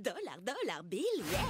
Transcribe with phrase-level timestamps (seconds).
[0.00, 1.40] Dollar, dollar, bill, yeah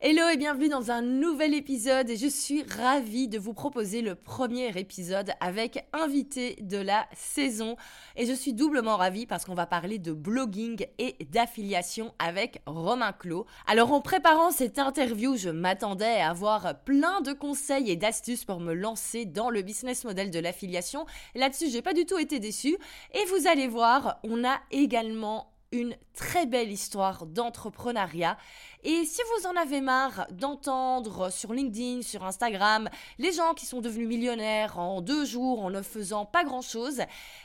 [0.00, 4.14] Hello et bienvenue dans un nouvel épisode et je suis ravie de vous proposer le
[4.14, 7.76] premier épisode avec invité de la saison
[8.16, 13.12] et je suis doublement ravie parce qu'on va parler de blogging et d'affiliation avec Romain
[13.12, 13.44] Clos.
[13.66, 18.60] Alors en préparant cette interview, je m'attendais à avoir plein de conseils et d'astuces pour
[18.60, 21.04] me lancer dans le business model de l'affiliation.
[21.34, 22.78] Là-dessus, j'ai pas du tout été déçue
[23.12, 28.36] et vous allez voir, on a également une très belle histoire d'entrepreneuriat.
[28.82, 33.82] Et si vous en avez marre d'entendre sur LinkedIn, sur Instagram, les gens qui sont
[33.82, 37.02] devenus millionnaires en deux jours en ne faisant pas grand-chose,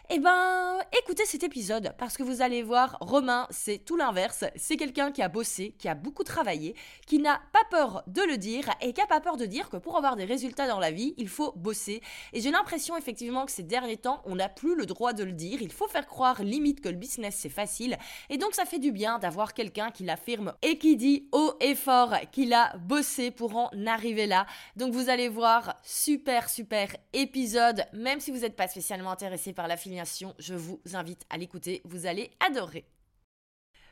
[0.09, 4.45] eh ben écoutez cet épisode parce que vous allez voir, Romain, c'est tout l'inverse.
[4.55, 6.73] C'est quelqu'un qui a bossé, qui a beaucoup travaillé,
[7.05, 9.75] qui n'a pas peur de le dire et qui n'a pas peur de dire que
[9.75, 12.02] pour avoir des résultats dans la vie, il faut bosser.
[12.31, 15.33] Et j'ai l'impression effectivement que ces derniers temps, on n'a plus le droit de le
[15.33, 15.61] dire.
[15.61, 17.97] Il faut faire croire limite que le business c'est facile.
[18.30, 21.75] Et donc ça fait du bien d'avoir quelqu'un qui l'affirme et qui dit haut et
[21.75, 24.45] fort qu'il a bossé pour en arriver là.
[24.75, 27.85] Donc vous allez voir, super super épisode.
[27.93, 31.81] Même si vous n'êtes pas spécialement intéressé par l'affiliation, je vous invite à l'écouter.
[31.85, 32.85] Vous allez adorer.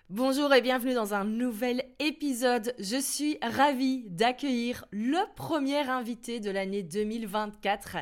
[0.09, 2.75] Bonjour et bienvenue dans un nouvel épisode.
[2.77, 7.97] Je suis ravie d'accueillir le premier invité de l'année 2024.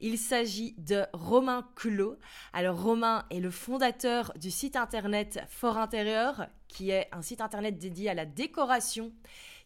[0.00, 2.16] Il s'agit de Romain Clot.
[2.52, 7.78] Alors Romain est le fondateur du site internet Fort Intérieur, qui est un site internet
[7.78, 9.12] dédié à la décoration,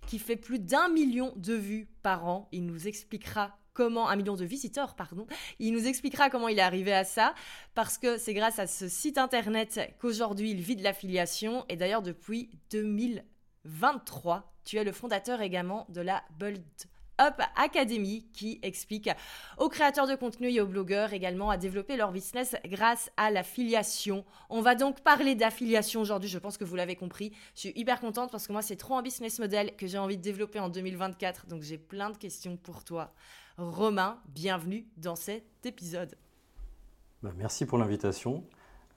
[0.06, 2.48] qui fait plus d'un million de vues par an.
[2.50, 5.26] Il nous expliquera comment un million de visiteurs, pardon.
[5.58, 7.34] Il nous expliquera comment il est arrivé à ça,
[7.74, 11.66] parce que c'est grâce à ce site internet qu'aujourd'hui il vit de l'affiliation.
[11.68, 16.62] Et d'ailleurs, depuis 2023, tu es le fondateur également de la Bold
[17.20, 19.08] Up Academy qui explique
[19.58, 24.24] aux créateurs de contenu et aux blogueurs également à développer leur business grâce à l'affiliation.
[24.50, 27.32] On va donc parler d'affiliation aujourd'hui, je pense que vous l'avez compris.
[27.54, 30.16] Je suis hyper contente parce que moi c'est trop un business model que j'ai envie
[30.16, 33.14] de développer en 2024, donc j'ai plein de questions pour toi.
[33.56, 36.16] Romain, bienvenue dans cet épisode.
[37.22, 38.42] Bah, merci pour l'invitation.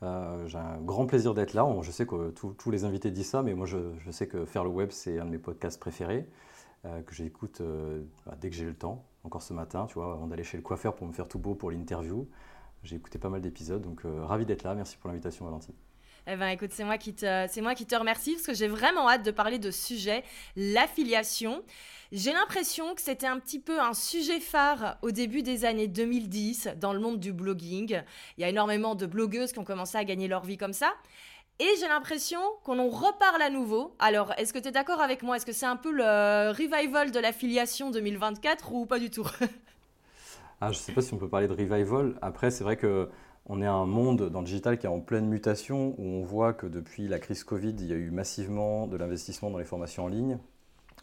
[0.01, 1.67] Euh, j'ai un grand plaisir d'être là.
[1.83, 3.77] Je sais que tous les invités disent ça, mais moi je,
[4.09, 6.27] sais que faire le web, c'est un de mes podcasts préférés.
[6.85, 9.05] Euh, que j'écoute euh, bah, dès que j'ai le temps.
[9.23, 11.53] Encore ce matin, tu vois, avant d'aller chez le coiffeur pour me faire tout beau
[11.53, 12.27] pour l'interview.
[12.81, 14.73] J'ai écouté pas mal d'épisodes, donc ravi d'être là.
[14.73, 15.75] Merci pour l'invitation, Valentine.
[16.29, 18.67] Eh ben, écoute, c'est moi qui te, c'est moi qui te remercie parce que j'ai
[18.67, 20.25] vraiment hâte de parler de sujet,
[20.57, 21.63] l'affiliation.
[22.11, 26.71] J'ai l'impression que c'était un petit peu un sujet phare au début des années 2010
[26.81, 28.01] dans le monde du blogging.
[28.37, 30.93] Il y a énormément de blogueuses qui ont commencé à gagner leur vie comme ça.
[31.59, 33.95] Et j'ai l'impression qu'on en reparle à nouveau.
[33.97, 35.37] Alors, est-ce que tu es d'accord avec moi?
[35.37, 39.27] Est-ce que c'est un peu le revival de l'affiliation 2024 ou pas du tout?
[40.59, 42.15] Ah, Je ne sais pas si on peut parler de revival.
[42.19, 43.11] Après, c'est vrai que
[43.49, 46.53] on est un monde dans le digital qui est en pleine mutation, où on voit
[46.53, 50.05] que depuis la crise Covid, il y a eu massivement de l'investissement dans les formations
[50.05, 50.37] en ligne.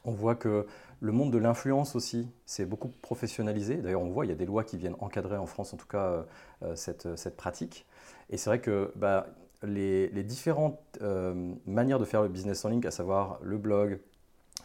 [0.04, 0.66] On voit que
[1.00, 3.76] le monde de l'influence aussi s'est beaucoup professionnalisé.
[3.76, 5.86] D'ailleurs, on voit, il y a des lois qui viennent encadrer en France, en tout
[5.86, 6.26] cas,
[6.62, 7.86] euh, cette, cette, pratique.
[8.28, 9.26] Et c'est vrai que bah,
[9.62, 14.00] les, différentes euh, manières de faire le business en ligne, à savoir le blog,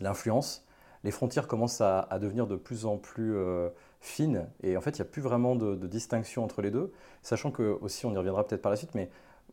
[0.02, 0.66] l'influence,
[1.06, 4.48] les frontières commencent à, devenir de plus en plus euh, fines.
[4.64, 6.92] Et en fait, il n'y a plus vraiment de, distinction entre les deux.
[7.22, 9.10] Sachant que, aussi, on y reviendra peut-être par la suite, mais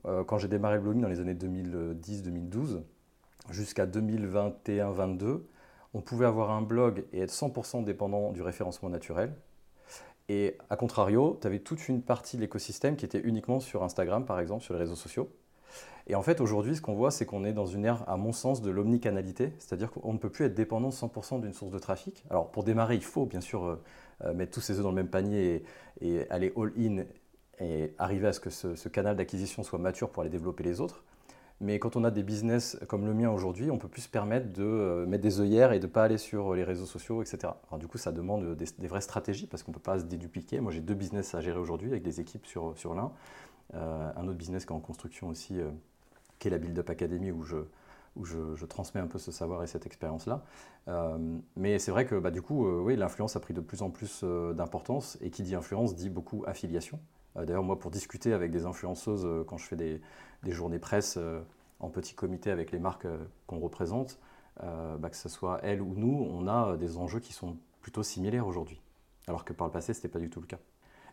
[0.06, 2.82] euh, quand j'ai démarré le dans les années 2010-2012,
[3.50, 5.42] jusqu'à 2021-22,
[5.94, 9.32] on pouvait avoir un blog et être 100% dépendant du référencement naturel.
[10.28, 14.24] Et à contrario, tu avais toute une partie de l'écosystème qui était uniquement sur Instagram,
[14.24, 15.30] par exemple, sur les réseaux sociaux.
[16.08, 18.32] Et en fait, aujourd'hui, ce qu'on voit, c'est qu'on est dans une ère, à mon
[18.32, 22.24] sens, de l'omnicanalité, c'est-à-dire qu'on ne peut plus être dépendant 100% d'une source de trafic.
[22.30, 23.82] Alors, pour démarrer, il faut bien sûr euh,
[24.24, 25.64] euh, mettre tous ses œufs dans le même panier
[26.00, 27.04] et, aller all-in
[27.58, 31.02] et arriver à ce que ce, canal d'acquisition soit mature pour aller développer les autres.
[31.60, 34.52] Mais quand on a des business comme le mien aujourd'hui, on peut plus se permettre
[34.52, 37.38] de euh, mettre des œillères et de ne pas aller sur les réseaux sociaux, etc.
[37.68, 40.60] Alors, du coup, ça demande des, vraies stratégies parce qu'on ne peut pas se dédupliquer.
[40.60, 43.10] Moi, j'ai deux business à gérer aujourd'hui avec des équipes sur, sur l'un.
[43.74, 45.56] Un autre business qui est en construction aussi,
[46.38, 49.86] qui est la Build Up Academy, où je, transmets un peu ce savoir et cette
[49.86, 50.42] expérience-là.
[51.56, 54.24] mais c'est vrai que bah, du coup, oui, l'influence a pris de plus en plus
[54.54, 55.18] d'importance.
[55.20, 56.98] Et qui dit influence dit beaucoup affiliation.
[57.44, 60.00] D'ailleurs, moi, pour discuter avec des influenceuses, quand je fais des,
[60.52, 61.40] journées presse euh,
[61.80, 64.18] en petit comité avec les marques euh, qu'on représente,
[64.62, 68.02] euh, bah, que ce soit elles ou nous, on a des enjeux qui sont plutôt
[68.02, 68.80] similaires aujourd'hui.
[69.26, 70.58] Alors que par le passé, ce n'était pas du tout le cas.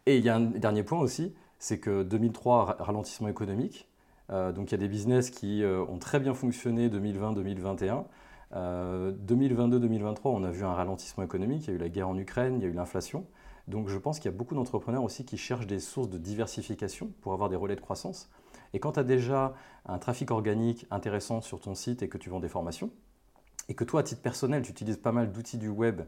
[0.06, 3.88] Et il y a un dernier point aussi, c'est que 2003, ralentissement économique.
[4.30, 8.06] Donc il y a des business qui ont très bien fonctionné 2020-2021.
[8.54, 11.64] 2022-2023, on a vu un ralentissement économique.
[11.66, 13.26] Il y a eu la guerre en Ukraine, il y a eu l'inflation.
[13.68, 17.12] Donc je pense qu'il y a beaucoup d'entrepreneurs aussi qui cherchent des sources de diversification
[17.22, 18.30] pour avoir des relais de croissance.
[18.74, 19.54] Et quand tu as déjà
[19.86, 22.90] un trafic organique intéressant sur ton site et que tu vends des formations,
[23.70, 26.02] et que toi, à titre personnel, tu utilises pas mal d'outils du web,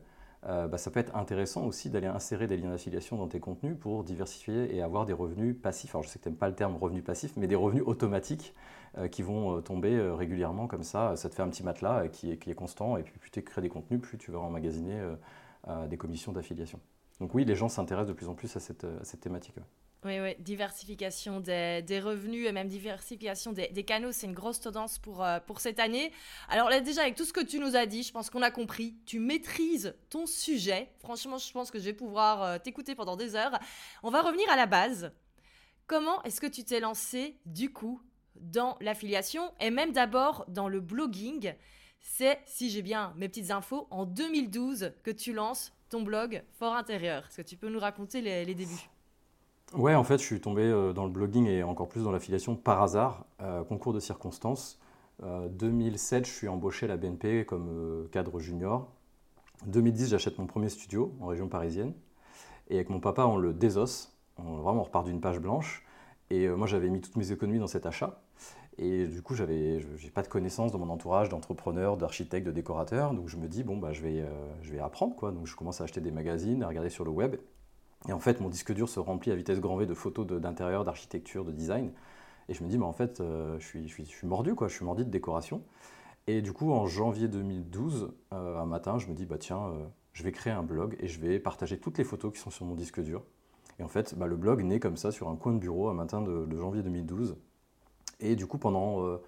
[0.48, 3.76] euh, bah, ça peut être intéressant aussi d'aller insérer des liens d'affiliation dans tes contenus
[3.80, 5.96] pour diversifier et avoir des revenus passifs.
[5.96, 8.54] Alors je sais que tu n'aimes pas le terme revenu passif, mais des revenus automatiques
[8.98, 11.16] euh, qui vont euh, tomber régulièrement comme ça.
[11.16, 13.42] Ça te fait un petit matelas qui est, qui est constant et puis plus tu
[13.44, 15.02] crées des contenus, plus tu vas emmagasiner
[15.90, 16.80] des commissions d'affiliation.
[17.20, 18.86] Donc oui, les gens s'intéressent de plus en plus à cette
[19.20, 19.56] thématique.
[20.06, 25.24] Oui, oui, diversification des, revenus et même diversification des, canaux, c'est une grosse tendance pour,
[25.24, 26.12] euh, pour cette année.
[26.48, 28.52] Alors là, déjà, avec tout ce que tu nous as dit, je pense qu'on a
[28.52, 28.94] compris.
[29.08, 30.92] Tu maîtrises ton sujet.
[31.00, 33.58] Franchement, je pense que je vais pouvoir euh, t'écouter pendant des heures.
[34.04, 35.12] On va revenir à la base.
[35.88, 38.00] Comment est-ce que tu t'es lancé, du coup,
[38.36, 41.56] dans l'affiliation et même d'abord dans le blogging?
[42.00, 46.76] C'est, si j'ai bien mes petites infos, en 2012 que tu lances ton blog Fort
[46.76, 47.26] Intérieur.
[47.28, 48.95] Est-ce que tu peux nous raconter les débuts?
[49.74, 52.56] Ouais, en fait, je suis tombé euh, dans le blogging et encore plus dans l'affiliation
[52.56, 54.80] par hasard, euh, concours de circonstances.
[55.22, 58.92] 2007, euh, je suis embauché à la BNP comme cadre junior.
[59.66, 61.94] 2010, j'achète mon premier studio en région parisienne.
[62.70, 64.16] Et avec mon papa, on le désosse.
[64.38, 65.86] On, vraiment, on repart d'une page blanche.
[66.30, 68.22] Et moi, j'avais mis toutes mes économies dans cet achat.
[68.78, 73.14] Et du coup, j'avais, j'ai pas de connaissances dans mon entourage d'entrepreneurs, d'architectes, de décorateurs.
[73.14, 74.26] Donc, je me dis, bon, bah, je, vais,
[74.62, 75.16] je vais apprendre.
[75.16, 75.32] Quoi.
[75.32, 77.36] Donc, je commence à acheter des magazines, à regarder sur le web.
[78.08, 80.84] Et en fait, mon disque dur se remplit à vitesse grand V de photos d'intérieur,
[80.84, 81.92] d'architecture, de design.
[82.50, 84.68] Et je me dis, mais en fait, euh, je, suis, mordu, quoi.
[84.68, 85.64] Je suis mordu de décoration.
[86.28, 89.86] Et du coup, en janvier 2012, euh, un matin, je me dis, bah tiens, euh,
[90.14, 92.66] je vais créer un blog et je vais partager toutes les photos qui sont sur
[92.66, 93.24] mon disque dur.
[93.80, 95.94] Et en fait, bah, le blog naît comme ça sur un coin de bureau un
[95.94, 97.36] matin de, janvier 2012.
[98.22, 99.20] Et du coup, pendant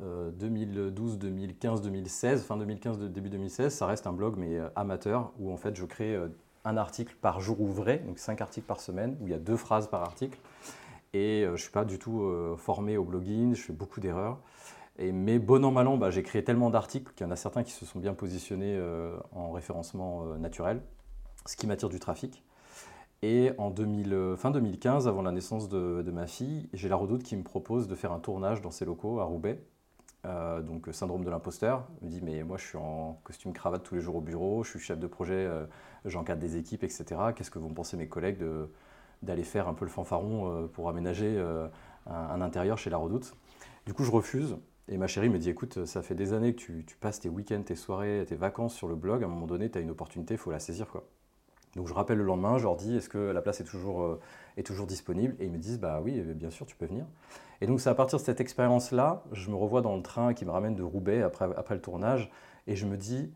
[0.00, 5.56] 2012, 2015, 2016, fin 2015, début 2016, ça reste un blog mais amateur où en
[5.56, 6.14] fait je crée
[6.76, 9.88] article par jour ouvré, donc cinq articles par semaine, où il y a deux phrases
[9.88, 10.38] par article.
[11.12, 14.00] Et euh, je ne suis pas du tout euh, formé au blogging, je fais beaucoup
[14.00, 14.38] d'erreurs.
[14.98, 17.36] Et, mais bon an, mal an, bah, j'ai créé tellement d'articles qu'il y en a
[17.36, 20.82] certains qui se sont bien positionnés euh, en référencement naturel,
[21.46, 22.42] ce qui m'attire du trafic.
[23.22, 27.22] Et en 2000, fin 2015, avant la naissance de, de ma fille, j'ai la redoute
[27.22, 29.62] qui me propose de faire un tournage dans ses locaux à Roubaix,
[30.26, 31.86] euh, donc syndrome de l'imposteur.
[32.02, 34.70] me dit mais moi je suis en costume cravate tous les jours au bureau, je
[34.70, 35.66] suis chef de projet, euh,
[36.04, 37.04] j'encadre des équipes, etc.
[37.34, 38.44] Qu'est-ce que vont penser mes collègues
[39.22, 41.42] d'aller faire un peu le fanfaron euh, pour aménager
[42.06, 43.34] un, intérieur chez la Redoute?
[43.86, 44.56] Du coup je refuse.
[44.88, 47.28] Et ma chérie me dit écoute, ça fait des années que tu, tu passes tes
[47.28, 49.24] week-ends, tes soirées, tes vacances sur le blog.
[49.24, 50.86] À un moment donné, tu as une opportunité, il faut la saisir.
[50.86, 51.04] quoi.
[51.76, 54.18] Donc je rappelle le lendemain, je leur dis est-ce que la place est toujours, euh,
[54.56, 55.36] est toujours disponible?
[55.38, 57.04] Et ils me disent bah oui, bien sûr, tu peux venir.
[57.60, 60.46] Et donc c'est à partir de cette expérience-là, je me revois dans le train qui
[60.46, 62.30] me ramène de Roubaix après, après le tournage,
[62.66, 63.30] et je me dis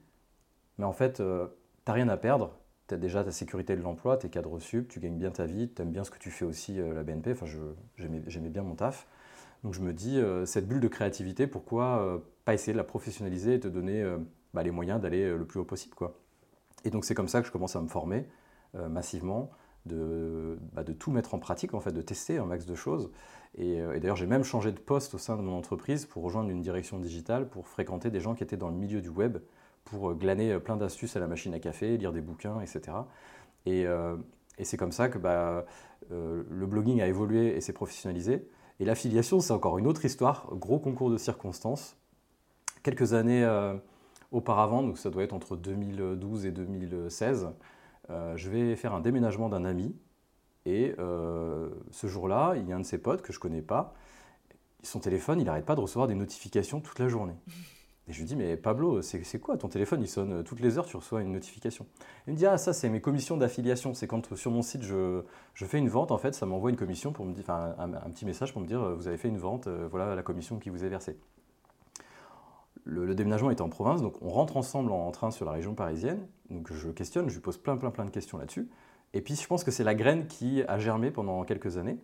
[0.79, 1.47] mais en fait, euh,
[1.85, 2.57] tu n'as rien à perdre.
[2.89, 5.45] Tu as déjà ta sécurité de l'emploi, tu es cadre sup, tu gagnes bien ta
[5.45, 7.33] vie, tu aimes bien ce que tu fais aussi euh, la BNP.
[7.33, 7.47] Enfin,
[7.97, 9.07] j'aimais bien mon taf.
[9.63, 13.61] Donc je me dis, cette bulle de créativité, pourquoi pas essayer de la professionnaliser et
[13.61, 14.03] te donner
[14.55, 16.20] bah, les moyens d'aller le plus haut possible quoi.
[16.85, 18.27] Et donc c'est comme ça que je commence à me former
[18.77, 19.51] euh, massivement,
[19.85, 23.11] de, bah, de, tout mettre en pratique, en fait, de tester un max de choses.
[23.59, 26.51] Euh, et, d'ailleurs, j'ai même changé de poste au sein de mon entreprise pour rejoindre
[26.51, 29.39] une direction digitale, pour fréquenter des gens qui étaient dans le milieu du web,
[29.85, 32.97] pour euh, glaner plein d'astuces à la machine à café, lire des bouquins, etc.
[33.67, 33.87] Et,
[34.59, 35.67] et c'est comme ça que bah,
[36.09, 38.49] le blogging a évolué et s'est professionnalisé.
[38.79, 41.97] Et l'affiliation, c'est encore une autre histoire, gros concours de circonstances.
[42.83, 43.45] Quelques années
[44.33, 47.49] auparavant, donc ça doit être entre 2012 et 2016,
[48.11, 49.95] euh, je vais faire un déménagement d'un ami.
[50.67, 53.63] Et euh, ce jour-là, il y a un de ses potes que je ne connais
[53.63, 53.95] pas.
[54.83, 57.35] Son téléphone, il n'arrête pas de recevoir des notifications toute la journée.
[58.09, 60.03] Et je lui dis, mais Pablo, c'est quoi ton téléphone?
[60.03, 61.87] Il sonne toutes les heures, tu reçois une notification.
[62.27, 63.95] Il me dit, ah, ça, c'est mes commissions d'affiliation.
[63.95, 65.23] C'est quand sur mon site, je,
[65.55, 68.11] je, fais une vente, en fait, ça m'envoie une commission pour me dire, enfin, un,
[68.11, 70.71] petit message pour me dire, vous avez fait une vente, euh, voilà la commission qui
[70.71, 71.19] vous est versée.
[72.91, 76.27] Le, déménagement était en province, donc on rentre ensemble en, train sur la région parisienne.
[76.51, 78.69] Donc je questionne, je lui pose plein, plein, plein de questions là-dessus.
[79.15, 81.99] Et puis je pense que c'est la graine qui a germé pendant quelques années.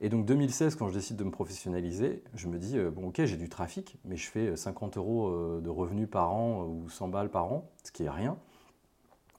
[0.00, 3.24] Et donc 2016, quand je décide de me professionnaliser, je me dis, euh, bon ok,
[3.24, 6.88] j'ai du trafic, mais je fais 50 euh, euros euh, de revenus par an ou
[6.88, 8.36] 100 balles par an, ce qui est rien.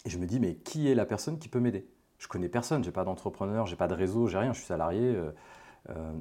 [0.05, 1.87] Et je me dis, mais qui est la personne qui peut m'aider?
[2.17, 5.17] Je connais personne, j'ai pas d'entrepreneur, j'ai pas de réseau, j'ai rien, je suis salarié.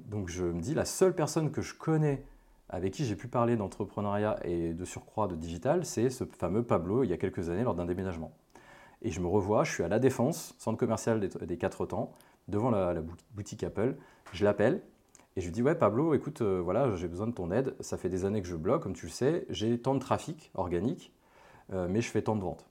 [0.07, 2.25] donc je me dis, la seule personne que je connais
[2.73, 7.05] avec qui j'ai pu parler d'entrepreneuriat et de surcroît de digital, c'est ce fameux Pablo
[7.05, 8.33] il y a quelques années lors d'un déménagement.
[9.03, 12.13] Et je me revois, je suis à La Défense, centre commercial des, quatre temps,
[12.49, 12.95] devant la,
[13.35, 13.97] boutique Apple.
[14.33, 14.81] Je l'appelle
[15.37, 17.75] et je lui dis Ouais, Pablo, écoute, euh, voilà, j'ai besoin de ton aide.
[17.81, 19.45] Ça fait des années que je blogue, comme tu le sais.
[19.51, 21.13] J'ai tant de trafic organique,
[21.75, 22.67] euh, mais je fais tant de ventes.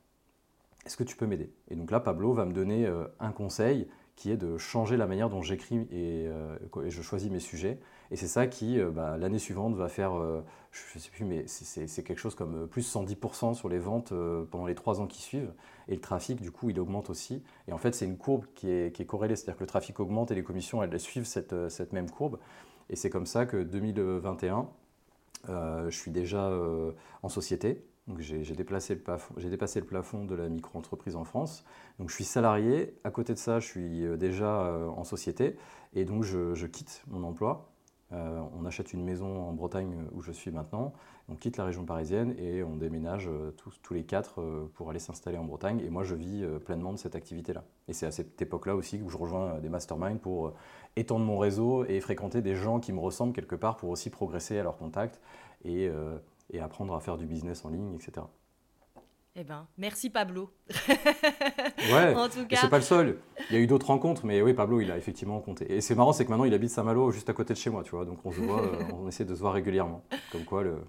[0.85, 1.51] Est-ce que tu peux m'aider?
[1.69, 5.05] Et donc là, Pablo va me donner euh, un conseil qui est de changer la
[5.05, 6.27] manière dont j'écris et,
[6.87, 7.79] je choisis mes sujets.
[8.11, 10.11] Et c'est ça qui, bah, l'année suivante, va faire,
[10.71, 14.13] je ne sais plus, mais c'est quelque chose comme plus 110% sur les ventes
[14.51, 15.53] pendant les trois ans qui suivent
[15.91, 17.43] et le trafic, du coup, il augmente aussi.
[17.67, 20.35] Et en fait, c'est une courbe qui est, corrélée, c'est-à-dire que le trafic augmente et
[20.35, 21.53] les commissions, elles, suivent cette,
[21.91, 22.39] même courbe.
[22.89, 24.69] Et c'est comme ça que 2021,
[25.49, 26.91] euh, je suis déjà euh,
[27.23, 27.85] en société.
[28.07, 31.65] Donc j'ai dépassé le plafond de la micro-entreprise en France.
[31.99, 32.97] Donc je suis salarié.
[33.03, 35.57] À côté de ça, je suis euh, déjà en société.
[35.93, 37.70] Et donc je quitte mon emploi.
[38.11, 40.93] On achète une maison en Bretagne où je suis maintenant
[41.31, 44.99] on quitte la région parisienne et on déménage euh, tous, les quatre euh, pour aller
[44.99, 45.79] s'installer en Bretagne.
[45.79, 47.63] Et moi, je vis euh, pleinement de cette activité-là.
[47.87, 50.53] Et c'est à cette époque-là aussi que je rejoins des masterminds pour
[50.97, 54.59] étendre mon réseau et fréquenter des gens qui me ressemblent quelque part pour aussi progresser
[54.59, 55.21] à leur contact
[55.63, 55.89] et,
[56.59, 58.25] apprendre à faire du business en ligne, etc.
[59.35, 60.51] Eh ben, merci Pablo.
[60.89, 62.57] ouais, en tout cas.
[62.59, 63.19] c'est pas le seul.
[63.49, 65.73] Il y a eu d'autres rencontres, mais oui, Pablo, il a effectivement compté.
[65.73, 67.83] Et c'est marrant, c'est que maintenant, il habite Saint-Malo, juste à côté de chez moi,
[67.83, 68.03] tu vois.
[68.03, 68.61] Donc on se voit,
[68.93, 70.03] on essaie de se voir régulièrement.
[70.33, 70.83] Comme quoi, le,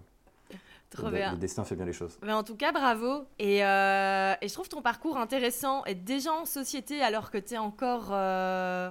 [0.98, 2.18] le, destin fait bien les choses.
[2.22, 3.24] Mais en tout cas, bravo.
[3.38, 5.84] Et, euh, et, je trouve ton parcours intéressant.
[5.84, 8.08] Être déjà en société alors que tu es encore.
[8.10, 8.90] Euh,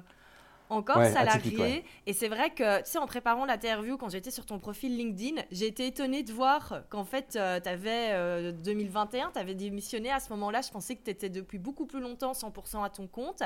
[0.72, 1.84] encore salarié.
[2.08, 5.42] Et c'est vrai que, tu sais, en préparant l'interview, quand j'étais sur ton profil LinkedIn,
[5.52, 10.20] j'ai été étonnée de voir qu'en fait, euh, tu avais 2021, tu avais démissionné à
[10.20, 10.62] ce moment-là.
[10.62, 13.44] Je pensais que tu étais depuis beaucoup plus longtemps 100% à ton compte.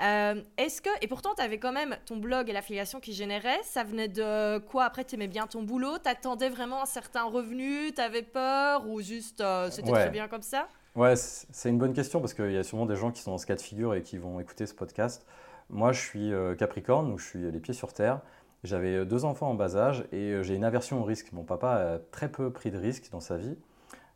[0.00, 3.58] Euh, est-ce que, et pourtant, tu avais quand même ton blog et l'affiliation qui générait.
[3.64, 4.84] Ça venait de quoi?
[4.84, 5.98] Après, tu aimais bien ton boulot?
[5.98, 7.92] Tu attendais vraiment un certain revenu?
[7.94, 8.88] Tu avais peur?
[8.88, 10.68] Ou juste euh, c'était très bien comme ça?
[10.94, 13.38] Ouais, c'est une bonne question parce qu'il y a sûrement des gens qui sont dans
[13.38, 15.26] ce cas de figure et qui vont écouter ce podcast.
[15.70, 18.20] Moi, je suis euh, Capricorne, donc je suis les pieds sur terre.
[18.64, 21.32] J'avais euh, deux enfants en bas âge et euh, j'ai une aversion au risque.
[21.32, 23.56] Mon papa a très peu pris de risques dans sa vie.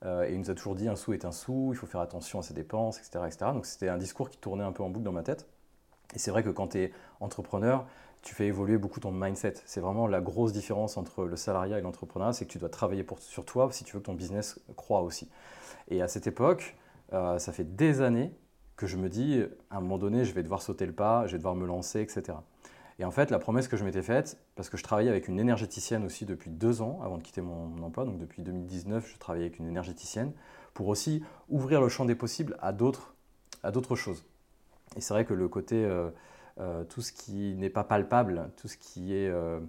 [0.04, 2.38] et il nous a toujours dit un sou est un sou, il faut faire attention
[2.40, 3.24] à ses dépenses, etc.
[3.26, 3.50] etc.
[3.52, 5.46] Donc c'était un discours qui tournait un peu en boucle dans ma tête.
[6.14, 7.86] Et c'est vrai que quand tu es entrepreneur,
[8.22, 9.54] tu fais évoluer beaucoup ton mindset.
[9.66, 13.06] C'est vraiment la grosse différence entre le salariat et l'entrepreneuriat, c'est que tu dois travailler
[13.20, 15.30] sur toi si tu veux que ton business croît aussi.
[15.88, 16.76] Et à cette époque,
[17.10, 18.32] ça fait des années
[18.76, 21.32] que je me dis, à un moment donné, je vais devoir sauter le pas, je
[21.32, 22.38] vais devoir me lancer, etc.
[22.98, 25.40] Et en fait, la promesse que je m'étais faite, parce que je travaillais avec une
[25.40, 29.46] énergéticienne aussi depuis deux ans avant de quitter mon, emploi, donc depuis 2019, je travaillais
[29.46, 30.32] avec une énergéticienne,
[30.74, 33.14] pour aussi ouvrir le champ des possibles à d'autres,
[33.96, 34.24] choses.
[34.96, 36.10] Et c'est vrai que le côté, euh,
[36.60, 39.60] euh, tout ce qui n'est pas palpable, tout ce qui est euh,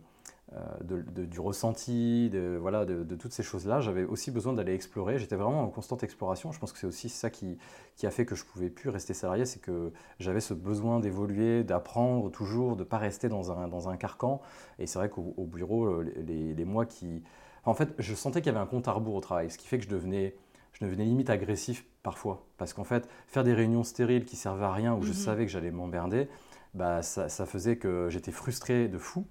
[0.55, 3.81] euh, du ressenti, de, voilà, de, toutes ces choses-là.
[3.81, 5.17] J'avais aussi besoin d'aller explorer.
[5.17, 6.51] J'étais vraiment en constante exploration.
[6.51, 7.57] Je pense que c'est aussi ça qui,
[7.95, 10.99] qui, a fait que je ne pouvais plus rester salarié, c'est que j'avais ce besoin
[10.99, 14.41] d'évoluer, d'apprendre toujours, de ne pas rester dans un, dans un carcan.
[14.79, 17.23] Et c'est vrai qu'au bureau, les, les, mois qui...
[17.65, 19.67] en fait, je sentais qu'il y avait un compte à rebours au travail, ce qui
[19.67, 20.35] fait que je devenais,
[20.73, 22.45] je devenais limite agressif parfois.
[22.57, 25.15] Parce qu'en fait, faire des réunions stériles qui servaient à rien, où je mhm.
[25.15, 26.27] savais que j'allais m'emmerder,
[26.73, 29.25] bah, ça, ça faisait que j'étais frustré de fou.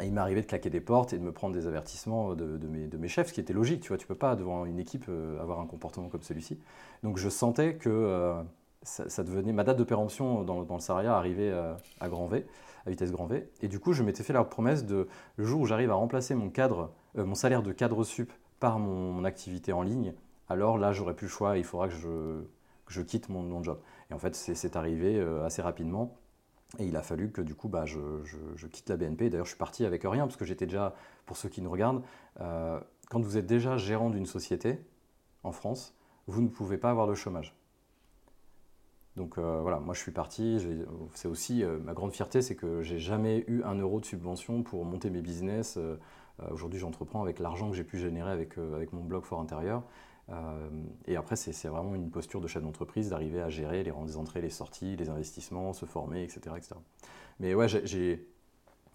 [0.00, 2.86] Et il m'arrivait de claquer des portes et de me prendre des avertissements de, mes,
[2.86, 3.80] de, mes, chefs, ce qui était logique.
[3.80, 6.58] Tu vois, tu peux pas devant une équipe euh, avoir un comportement comme celui-ci.
[7.02, 8.40] Donc je sentais que euh,
[8.82, 13.10] ça, devenait ma date de péremption dans, le salariat arrivait euh, à, grand à vitesse
[13.10, 13.48] grand V.
[13.60, 16.34] Et du coup, je m'étais fait la promesse de le jour où j'arrive à remplacer
[16.34, 20.14] mon cadre, mon salaire de cadre sup par mon, activité en ligne,
[20.48, 21.58] alors là, j'aurai plus le choix.
[21.58, 22.40] Il faudra que je,
[22.88, 23.78] je quitte mon, mon, job.
[24.10, 26.16] Et en fait, c'est arrivé assez rapidement.
[26.78, 27.96] Et il a fallu que du coup, bah, je,
[28.66, 29.30] quitte la BNP.
[29.30, 30.94] D'ailleurs, je suis parti avec rien, parce que j'étais déjà,
[31.24, 32.02] pour ceux qui nous regardent,
[32.40, 34.78] euh, quand vous êtes déjà gérant d'une société
[35.44, 35.94] en France,
[36.26, 37.54] vous ne pouvez pas avoir de chômage.
[39.16, 40.64] Donc euh, voilà, moi je suis parti.
[41.14, 44.84] C'est aussi ma grande fierté, c'est que j'ai jamais eu un euro de subvention pour
[44.84, 45.78] monter mes business.
[46.50, 49.82] Aujourd'hui, j'entreprends avec l'argent que j'ai pu générer avec, avec mon blog Fort Intérieur.
[51.06, 54.50] Et après, c'est vraiment une posture de chef d'entreprise d'arriver à gérer les, entrées, les
[54.50, 56.40] sorties, les investissements, se former, etc.
[56.56, 56.74] etc.
[57.40, 57.66] Mais ouais,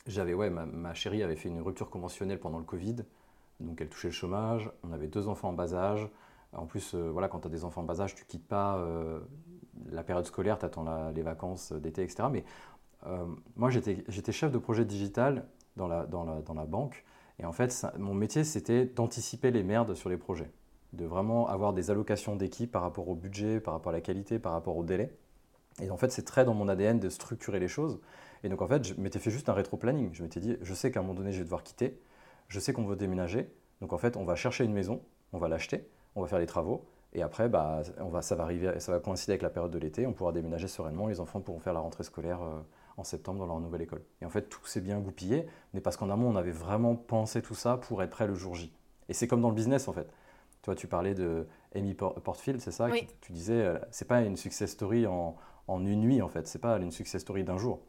[0.05, 2.97] j'avais, ouais, ma, ma, chérie avait fait une rupture conventionnelle pendant le Covid.
[3.59, 4.69] Donc elle touchait le chômage.
[4.83, 6.07] On avait deux enfants en bas âge.
[6.51, 8.79] En plus, voilà, quand tu as des enfants en bas âge, tu quittes pas
[9.91, 12.29] la période scolaire, tu attends les vacances d'été, etc.
[12.31, 12.43] Mais
[13.05, 13.25] euh,
[13.55, 17.03] moi, j'étais chef de projet digital dans la, dans la, dans la banque.
[17.39, 20.51] Et en fait, mon métier, c'était d'anticiper les merdes sur les projets.
[20.93, 24.39] De vraiment avoir des allocations d'équipe par rapport au budget, par rapport à la qualité,
[24.39, 25.11] par rapport au délai.
[25.81, 27.99] Et en fait, c'est très dans mon ADN de structurer les choses.
[28.43, 30.09] Et donc, en fait, je m'étais fait juste un rétro-planning.
[30.13, 31.99] Je m'étais dit, je sais qu'à un moment donné, je vais devoir quitter.
[32.47, 33.51] Je sais qu'on veut déménager.
[33.81, 36.45] Donc, en fait, on va chercher une maison, on va l'acheter, on va faire les
[36.45, 36.85] travaux.
[37.13, 39.77] Et après, bah, on va, ça, va arriver, ça va coïncider avec la période de
[39.77, 42.59] l'été, on pourra déménager sereinement, les enfants pourront faire la rentrée scolaire euh,
[42.97, 44.01] en septembre dans leur nouvelle école.
[44.21, 47.41] Et en fait, tout s'est bien goupillé, mais parce qu'en amont, on avait vraiment pensé
[47.41, 48.73] tout ça pour être prêt le jour J.
[49.09, 50.07] Et c'est comme dans le business, en fait.
[50.63, 53.07] Toi, tu parlais de Amy Portfield, c'est ça oui.
[53.21, 55.35] Tu disais, euh, c'est pas une success story en,
[55.67, 56.47] en une nuit, en fait.
[56.47, 57.79] C'est pas une success story d'un jour.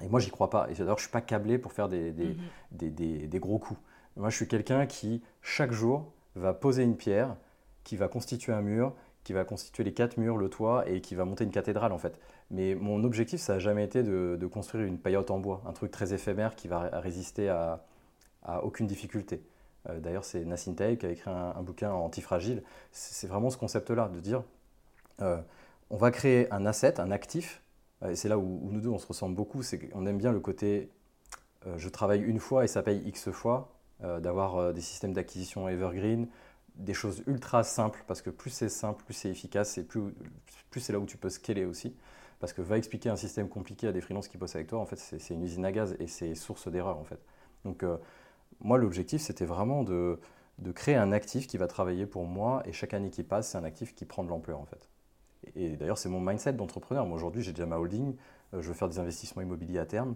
[0.00, 0.68] Et moi, j'y crois pas.
[0.70, 2.38] Et d'ailleurs, je suis pas câblé pour faire des, des, mm-hmm.
[2.72, 3.80] des, des, des gros coups.
[4.16, 7.36] Moi, je suis quelqu'un qui, chaque jour, va poser une pierre,
[7.84, 11.14] qui va constituer un mur, qui va constituer les quatre murs, le toit et qui
[11.14, 12.20] va monter une cathédrale en fait.
[12.50, 15.90] Mais mon objectif, ça n'a jamais été de, construire une paillote en bois, un truc
[15.90, 17.84] très éphémère qui va résister à,
[18.64, 19.40] aucune difficulté.
[19.88, 22.62] Euh, d'ailleurs, c'est Nassim qui a écrit un, bouquin antifragile.
[22.92, 24.42] C'est vraiment ce concept-là, de dire
[25.20, 25.40] euh,
[25.90, 27.62] on va créer un asset, un actif,
[28.02, 30.32] euh, et c'est là où, nous deux on se ressemble beaucoup, c'est qu'on aime bien
[30.32, 30.90] le côté
[31.76, 36.26] je travaille une fois et ça paye X fois, d'avoir des systèmes d'acquisition evergreen,
[36.74, 40.12] des choses ultra simples, parce que plus c'est simple, plus c'est efficace, et plus,
[40.80, 41.94] c'est là où tu peux scaler aussi.
[42.40, 44.86] Parce que va expliquer un système compliqué à des freelances qui bossent avec toi, en
[44.86, 47.20] fait, c'est une usine à gaz et c'est source d'erreur, en fait.
[47.64, 47.84] Donc,
[48.60, 50.18] moi, l'objectif, c'était vraiment de,
[50.58, 53.58] de, créer un actif qui va travailler pour moi, et chaque année qui passe, c'est
[53.58, 54.88] un actif qui prend de l'ampleur, en fait.
[55.54, 57.06] Et, d'ailleurs, c'est mon mindset d'entrepreneur.
[57.06, 58.16] Moi, aujourd'hui, j'ai déjà ma holding,
[58.54, 60.14] euh, je veux faire des investissements immobiliers à terme,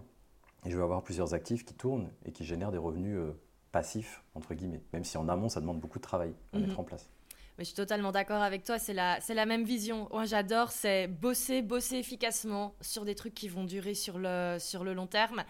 [0.65, 3.31] et je veux avoir plusieurs actifs qui tournent et qui génèrent des revenus euh,
[3.71, 6.79] passif, entre guillemets, même si en amont, ça demande beaucoup de travail à mettre mhm.
[6.79, 7.09] en place.
[7.57, 10.07] Mais je suis totalement d'accord avec toi, c'est la, c'est la même vision.
[10.11, 14.83] Moi, j'adore, c'est bosser, bosser efficacement sur des trucs qui vont durer sur le, sur
[14.83, 15.43] le long terme.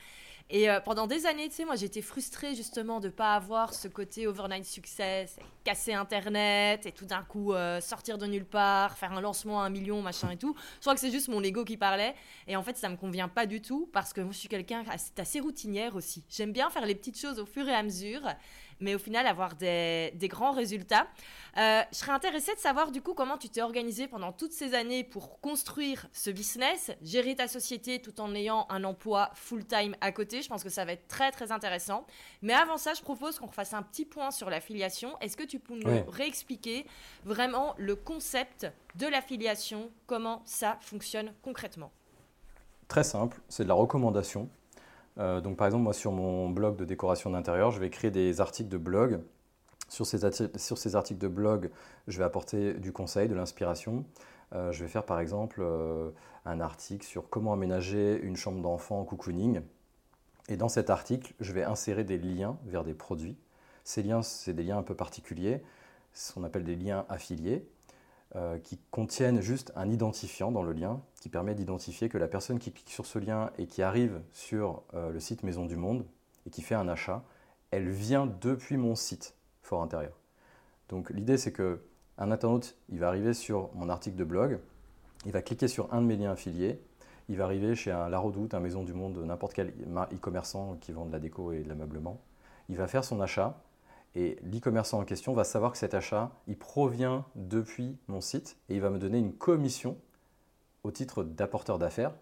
[0.50, 3.74] Et euh, pendant des années, tu sais, moi j'étais frustrée justement de ne pas avoir
[3.74, 8.98] ce côté overnight success, casser Internet et tout d'un coup euh, sortir de nulle part,
[8.98, 10.56] faire un lancement à un million, machin et tout.
[10.76, 12.16] Je crois que c'est juste mon ego qui parlait.
[12.48, 14.86] Et en fait, ça me convient pas du tout parce que moi je suis quelqu'un
[15.18, 16.24] assez routinière aussi.
[16.30, 18.22] J'aime bien faire les petites choses au fur et à mesure
[18.80, 21.08] mais au final avoir des, grands résultats.
[21.58, 24.74] Euh, je serais intéressée de savoir du coup comment tu t'es organisé pendant toutes ces
[24.74, 30.12] années pour construire ce business, gérer ta société tout en ayant un emploi full-time à
[30.12, 30.42] côté.
[30.42, 32.06] Je pense que ça va être très très intéressant.
[32.42, 35.18] Mais avant ça, je propose qu'on refasse un petit point sur l'affiliation.
[35.20, 36.86] Est-ce que tu peux nous réexpliquer
[37.26, 41.92] vraiment le concept de l'affiliation, comment ça fonctionne concrètement?
[42.88, 44.50] Très simple, c'est de la recommandation.
[45.20, 48.42] Euh, donc par exemple, moi sur mon blog de décoration d'intérieur, je vais créer des
[48.42, 49.22] articles de blog.
[49.90, 50.26] Sur ces,
[50.96, 51.72] articles de blog,
[52.08, 54.04] je vais apporter du conseil, de l'inspiration.
[54.54, 56.10] Euh, je vais faire par exemple euh,
[56.46, 59.62] un article sur comment aménager une chambre d'enfant en cocooning.
[60.50, 63.38] Et dans cet article, je vais insérer des liens vers des produits.
[63.84, 65.62] Ces liens, c'est des liens un peu particuliers,
[66.14, 67.66] ce qu'on appelle des liens affiliés.
[68.36, 72.60] Euh, qui contiennent juste un identifiant dans le lien qui permet d'identifier que la personne
[72.60, 76.06] qui clique sur ce lien et qui arrive sur euh, le site Maison du Monde
[76.46, 77.24] et qui fait un achat,
[77.72, 80.12] elle vient depuis mon site Fort Intérieur.
[80.90, 81.80] Donc l'idée c'est que
[82.18, 84.60] un internaute, il va arriver sur mon article de blog,
[85.26, 86.82] il va cliquer sur un de mes liens affiliés,
[87.30, 90.92] il va arriver chez un La Redoute, un Maison du Monde, n'importe quel e-commerçant qui
[90.92, 92.20] vend de la déco et de l'ameublement.
[92.68, 93.58] Il va faire son achat,
[94.18, 98.74] et l'e-commerçant en question va savoir que cet achat, il provient depuis mon site et
[98.74, 99.96] il va me donner une commission
[100.82, 102.16] au titre d'apporteur d'affaires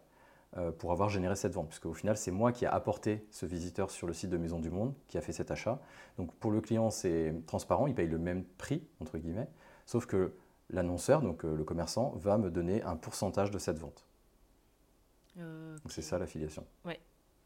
[0.58, 1.69] euh, pour avoir généré cette vente.
[1.69, 4.60] Puisque au final, c'est moi qui ai apporté ce visiteur sur le site de Maison
[4.60, 5.79] du Monde, qui a fait cet achat.
[6.17, 9.47] Donc pour le client, c'est transparent, il paye le même prix, entre guillemets,
[9.86, 10.34] sauf que
[10.71, 14.05] l'annonceur, donc euh, le commerçant, va me donner un pourcentage de cette vente.
[15.38, 16.65] Donc c'est ça l'affiliation.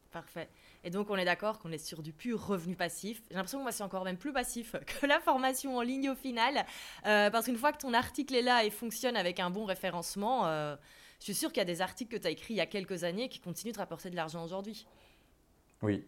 [0.09, 0.49] Parfait.
[0.83, 3.21] Et donc, on est d'accord qu'on est sur du pur revenu passif.
[3.29, 6.15] J'ai l'impression que moi, c'est encore même plus passif que la formation en ligne au
[6.15, 6.65] final.
[7.05, 10.47] Euh, parce qu'une fois que ton article est là et fonctionne avec un bon référencement,
[10.47, 10.75] euh,
[11.19, 12.65] je suis sûre qu'il y a des articles que tu as écrits il y a
[12.65, 14.87] quelques années qui continuent de rapporter de l'argent aujourd'hui.
[15.81, 16.05] Oui.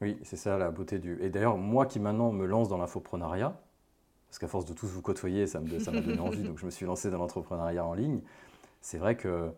[0.00, 1.18] Oui, c'est ça la beauté du.
[1.22, 3.60] Et d'ailleurs, moi qui maintenant me lance dans l'infoprenariat,
[4.28, 6.84] parce qu'à force de tous vous côtoyer, ça m'a donné envie, donc je me suis
[6.84, 8.20] lancé dans l'entrepreneuriat en ligne
[8.84, 9.50] c'est vrai que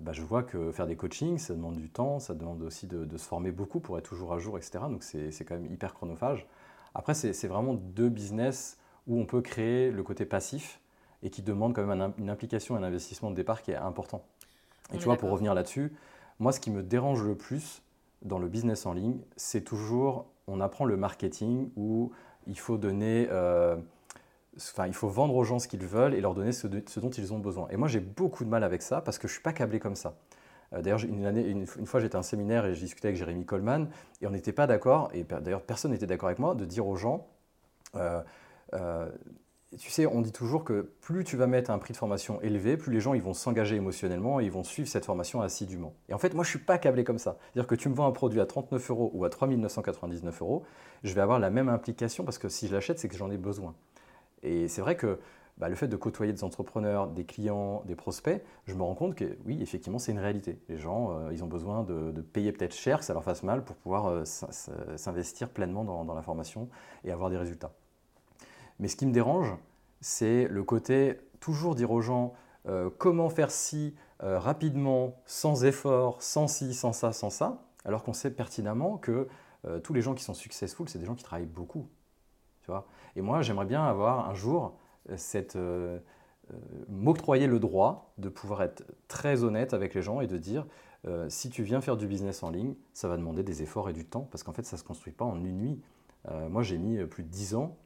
[0.00, 3.16] bah, je vois que faire des coachings, ça demande du temps, ça demande aussi de,
[3.16, 4.84] se former beaucoup pour être toujours à jour, etc.
[4.88, 6.46] Donc c'est quand même hyper chronophage.
[6.94, 10.80] Après, c'est vraiment deux business où on peut créer le côté passif
[11.22, 14.24] et qui demande quand même une implication et un investissement de départ qui est important.
[14.92, 15.92] Et tu vois, pour revenir là-dessus,
[16.38, 17.82] moi, ce qui me dérange le plus
[18.22, 22.12] dans le business en ligne, c'est toujours, on apprend le marketing où
[22.46, 23.28] il faut donner...
[23.30, 23.76] Euh,
[24.58, 27.32] Enfin, il faut vendre aux gens ce qu'ils veulent et leur donner ce, dont ils
[27.32, 27.68] ont besoin.
[27.70, 29.78] Et moi, j'ai beaucoup de mal avec ça parce que je ne suis pas câblé
[29.78, 30.16] comme ça.
[30.72, 33.88] Euh, d'ailleurs, une, fois, j'étais à un séminaire et je discutais avec Jérémy Coleman
[34.20, 36.96] et on n'était pas d'accord, et d'ailleurs, personne n'était d'accord avec moi, de dire aux
[36.96, 37.28] gens
[37.94, 38.20] euh,
[38.74, 39.08] euh,
[39.76, 42.78] tu sais, on dit toujours que plus tu vas mettre un prix de formation élevé,
[42.78, 45.94] plus les gens ils vont s'engager émotionnellement et ils vont suivre cette formation assidûment.
[46.08, 47.36] Et en fait, moi, je ne suis pas câblé comme ça.
[47.52, 50.64] C'est-à-dire que tu me vends un produit à 39 euros ou à 3 999 euros,
[51.04, 53.36] je vais avoir la même implication parce que si je l'achète, c'est que j'en ai
[53.36, 53.74] besoin.
[54.42, 55.18] Et c'est vrai que
[55.58, 59.16] bah, le fait de côtoyer des entrepreneurs, des clients, des prospects, je me rends compte
[59.16, 60.60] que oui, effectivement, c'est une réalité.
[60.68, 63.64] Les gens, euh, ils ont besoin de, payer peut-être cher, que ça leur fasse mal,
[63.64, 66.68] pour pouvoir euh, s'investir pleinement dans, la formation
[67.04, 67.72] et avoir des résultats.
[68.78, 69.52] Mais ce qui me dérange,
[70.00, 72.34] c'est le côté toujours dire aux gens
[72.68, 78.12] euh, comment faire ci rapidement, sans effort, sans ci, sans ça, sans ça, alors qu'on
[78.12, 79.28] sait pertinemment que
[79.84, 81.86] tous les gens qui sont successful, c'est des gens qui travaillent beaucoup.
[82.62, 82.84] Tu vois?
[83.18, 84.78] Et moi, j'aimerais bien avoir un jour
[85.10, 85.98] euh, cette euh,
[86.52, 86.56] euh,
[86.88, 90.64] m'octroyer le droit de pouvoir être très honnête avec les gens et de dire
[91.28, 94.04] si tu viens faire du business en ligne, ça va demander des efforts et du
[94.04, 95.80] temps parce qu'en fait, ça ne se construit pas en une nuit.
[96.50, 97.76] moi, j'ai mis plus de 10 ans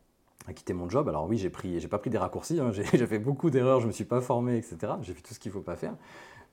[0.49, 1.09] à quitter mon job.
[1.09, 2.73] Alors oui, j'ai pris, j'ai pas pris des raccourcis, hein.
[2.73, 4.95] j'ai fait beaucoup d'erreurs, je me suis pas formé, etc.
[5.03, 5.95] J'ai fait tout ce qu'il faut pas faire.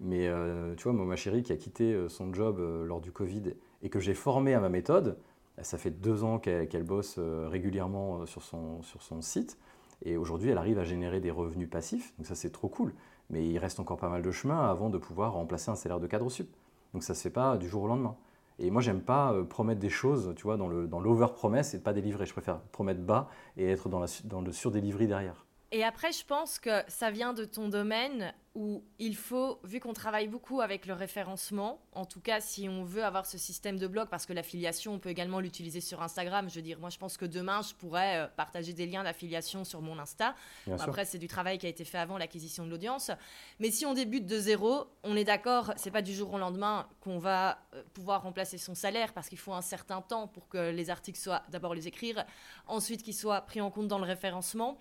[0.02, 0.30] Mais
[0.76, 4.02] tu vois, moi, ma chérie qui a quitté son job lors du Covid et que
[4.02, 5.18] j'ai formé à ma méthode,
[5.64, 9.58] ça fait deux ans qu'elle bosse euh, régulièrement euh, sur son, sur son site.
[10.04, 12.14] Et aujourd'hui, elle arrive à générer des revenus passifs.
[12.18, 12.94] Donc ça, c'est trop cool.
[13.30, 16.08] Mais il reste encore pas mal de chemin avant de pouvoir remplacer un salaire de
[16.08, 16.50] cadre sup.
[16.94, 18.16] Donc ça ne se fait pas du jour au lendemain.
[18.58, 20.68] Et moi, j'aime pas euh, promettre des choses, tu vois, dans
[21.00, 22.26] l'over-promesse et pas délivrer.
[22.26, 25.46] Je préfère promettre bas et être dans, la, dans le sur-delivery derrière.
[25.72, 29.94] Et après, je pense que ça vient de ton domaine où il faut, vu qu'on
[29.94, 33.86] travaille beaucoup avec le référencement, en tout cas si on veut avoir ce système de
[33.86, 36.50] blog, parce que l'affiliation, on peut également l'utiliser sur Instagram.
[36.50, 39.64] Je veux dire, moi je pense que demain, je pourrais euh, partager des liens d'affiliation
[39.64, 40.36] sur mon Insta.
[40.80, 43.12] après, c'est du travail qui a été fait avant l'acquisition de l'audience.
[43.60, 46.90] Mais si on débute de zéro, on est d'accord, c'est pas du jour au lendemain
[47.02, 50.72] qu'on va euh, pouvoir remplacer son salaire, parce qu'il faut un certain temps pour que
[50.72, 52.26] les articles soient d'abord les écrire,
[52.66, 54.78] ensuite qu'ils soient pris en compte dans le référencement.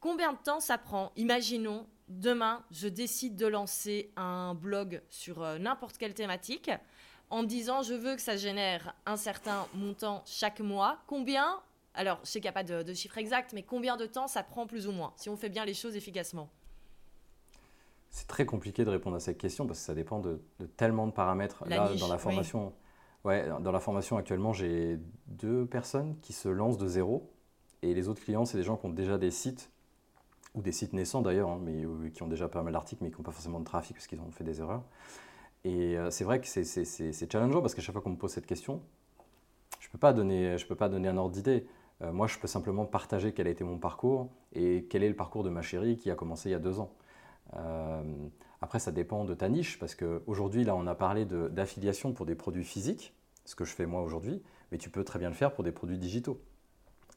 [0.00, 5.58] Combien de temps ça prend Imaginons, demain, je décide de lancer un blog sur euh,
[5.58, 6.70] n'importe quelle thématique
[7.30, 10.98] en me disant je veux que ça génère un certain montant chaque mois.
[11.06, 11.60] Combien
[11.94, 14.42] Alors, je sais qu'il n'y a pas de, chiffre exact, mais combien de temps ça
[14.42, 16.48] prend plus ou moins si on fait bien les choses efficacement?
[18.10, 20.40] C'est très compliqué de répondre à cette question parce que ça dépend de,
[20.76, 21.64] tellement de paramètres.
[21.66, 22.72] Là, dans la formation,
[23.24, 27.30] ouais, dans la formation actuellement, j'ai deux personnes qui se lancent de zéro
[27.82, 29.70] et les autres clients, c'est des gens qui ont déjà des sites
[30.56, 33.10] ou des sites naissants d'ailleurs, hein, mais euh, qui ont déjà pas mal d'articles, mais
[33.10, 34.82] qui n'ont pas forcément de trafic parce qu'ils ont fait des erreurs.
[35.64, 38.46] Et euh, c'est vrai que c'est challengeant parce qu'à chaque fois qu'on me pose cette
[38.46, 38.80] question,
[39.78, 41.66] je ne peux, pas donner, peux pas donner un ordre d'idée.
[42.02, 45.16] Euh, moi, je peux simplement partager quel a été mon parcours et quel est le
[45.16, 46.92] parcours de ma chérie qui a commencé il y a deux ans.
[48.60, 52.34] après, ça dépend de ta niche parce qu'aujourd'hui, là, on a parlé d'affiliation pour des
[52.34, 53.14] produits physiques,
[53.44, 54.42] ce que je fais moi aujourd'hui,
[54.72, 56.40] mais tu peux très bien le faire pour des produits digitaux.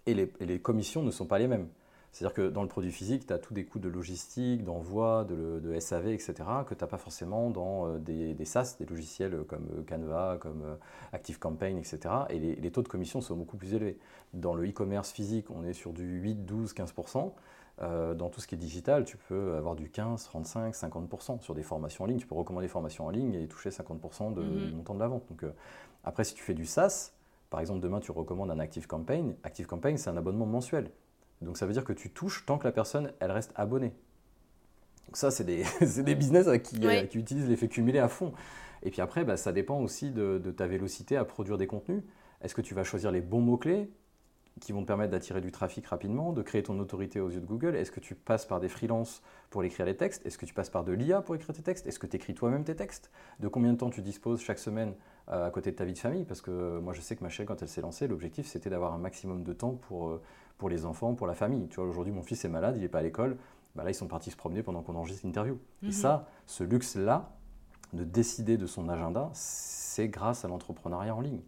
[0.06, 1.68] Et les commissions ne sont pas les mêmes.
[2.12, 5.80] C'est-à-dire que dans le produit physique, tu as tous des coûts de logistique, d'envoi, de,
[5.80, 6.34] SAV, etc.,
[6.68, 10.38] que tu n'as pas forcément dans euh, des, des, SaaS, des logiciels comme euh, Canva,
[10.40, 10.76] comme euh,
[11.14, 12.00] ActiveCampaign, etc.
[12.30, 13.98] Et les, taux de commission sont beaucoup plus élevés.
[14.34, 17.32] Dans le e-commerce physique, on est sur du 8, 12, 15%.
[18.16, 21.64] dans tout ce qui est digital, tu peux avoir du 15, 35, 50% sur des
[21.64, 22.18] formations en ligne.
[22.18, 24.68] Tu peux recommander des formations en ligne et toucher 50% de, mm-hmm.
[24.68, 25.24] du montant de la vente.
[25.30, 25.50] Donc,
[26.04, 27.14] après, si tu fais du SaaS,
[27.50, 29.36] par exemple, demain, tu recommandes un ActiveCampaign.
[29.44, 30.92] ActiveCampaign, c'est un abonnement mensuel.
[31.42, 33.94] Donc ça veut dire que tu touches tant que la personne, elle reste abonnée.
[35.08, 35.64] Donc ça, c'est des,
[36.04, 38.34] des, business qui, euh, qui utilisent l'effet cumulé à fond.
[38.84, 42.04] Et puis après, bah, ça dépend aussi de, ta vélocité à produire des contenus.
[42.42, 43.90] Est-ce que tu vas choisir les bons mots-clés
[44.62, 47.46] qui vont te permettre d'attirer du trafic rapidement, de créer ton autorité aux yeux de
[47.46, 47.76] Google?
[47.76, 50.26] Est-ce que tu passes par des freelances pour écrire les textes?
[50.26, 51.88] Est-ce que tu passes par de l'IA pour écrire tes textes?
[51.88, 53.10] Est-ce que tu écris toi-même tes textes?
[53.40, 54.94] De combien de temps tu disposes chaque semaine
[55.30, 56.26] euh, à côté de ta vie de famille?
[56.26, 58.94] Parce que moi, je sais que ma chérie, quand elle s'est lancée, l'objectif, c'était d'avoir
[58.94, 60.22] un maximum de temps pour, euh,
[60.60, 61.68] pour les enfants, pour la famille.
[61.70, 63.38] Tu vois, aujourd'hui, mon fils est malade, il n'est pas à l'école.
[63.76, 65.58] Bah là, ils sont partis se promener pendant qu'on enregistre l'interview.
[65.82, 65.92] Et mhm.
[65.92, 67.32] ça, ce luxe-là,
[67.94, 71.42] de décider de son agenda, c'est grâce à l'entrepreneuriat en ligne.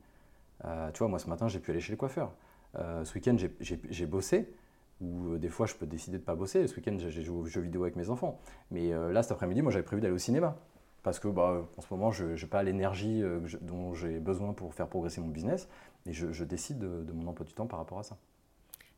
[0.66, 2.32] Euh, tu vois, moi, ce matin, j'ai pu aller chez le coiffeur.
[2.80, 4.54] Euh, ce week-end, j'ai bossé,
[5.02, 6.66] Ou des fois, je peux décider de ne pas bosser.
[6.68, 8.40] Ce week-end, j'ai joué aux jeux vidéo avec mes enfants.
[8.72, 10.56] Mais là, cet après-midi, moi, j'avais prévu d'aller au cinéma.
[11.04, 13.24] Parce que bah, en ce moment, je n'ai pas l'énergie
[13.62, 15.68] dont j'ai besoin pour faire progresser mon business.
[16.06, 18.18] Et je, décide de mon emploi du temps par rapport à ça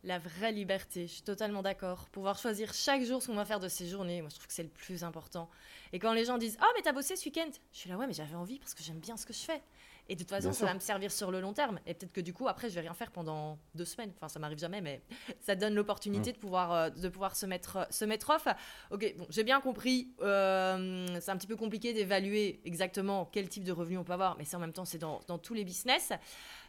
[0.04, 1.08] la vraie liberté.
[1.08, 2.10] Je suis totalement d'accord.
[2.10, 4.54] Pouvoir choisir chaque jour ce qu'on va faire de ses journées, moi je trouve que
[4.54, 5.50] c'est le plus important.
[5.94, 7.50] Et quand les gens disent Oh, mais t'as bossé ce week-end?
[7.72, 9.62] Je suis là, ouais, mais j'avais envie parce que j'aime bien ce que je fais.
[10.10, 11.80] Et de toute façon, ça va me servir sur le long terme.
[11.86, 14.12] Et peut-être que du coup, après, je vais rien faire pendant deux semaines.
[14.18, 15.02] Enfin, ça m'arrive jamais, mais
[15.40, 16.34] ça donne l'opportunité mm.
[16.34, 18.48] de, pouvoir, euh, de pouvoir se mettre, se mettre off.
[18.92, 20.14] Ok, bon, j'ai bien compris.
[20.22, 24.38] Euh, c'est un petit peu compliqué d'évaluer exactement quel type de revenu on peut avoir,
[24.38, 26.12] mais c'est en même temps, c'est dans, dans tous les business.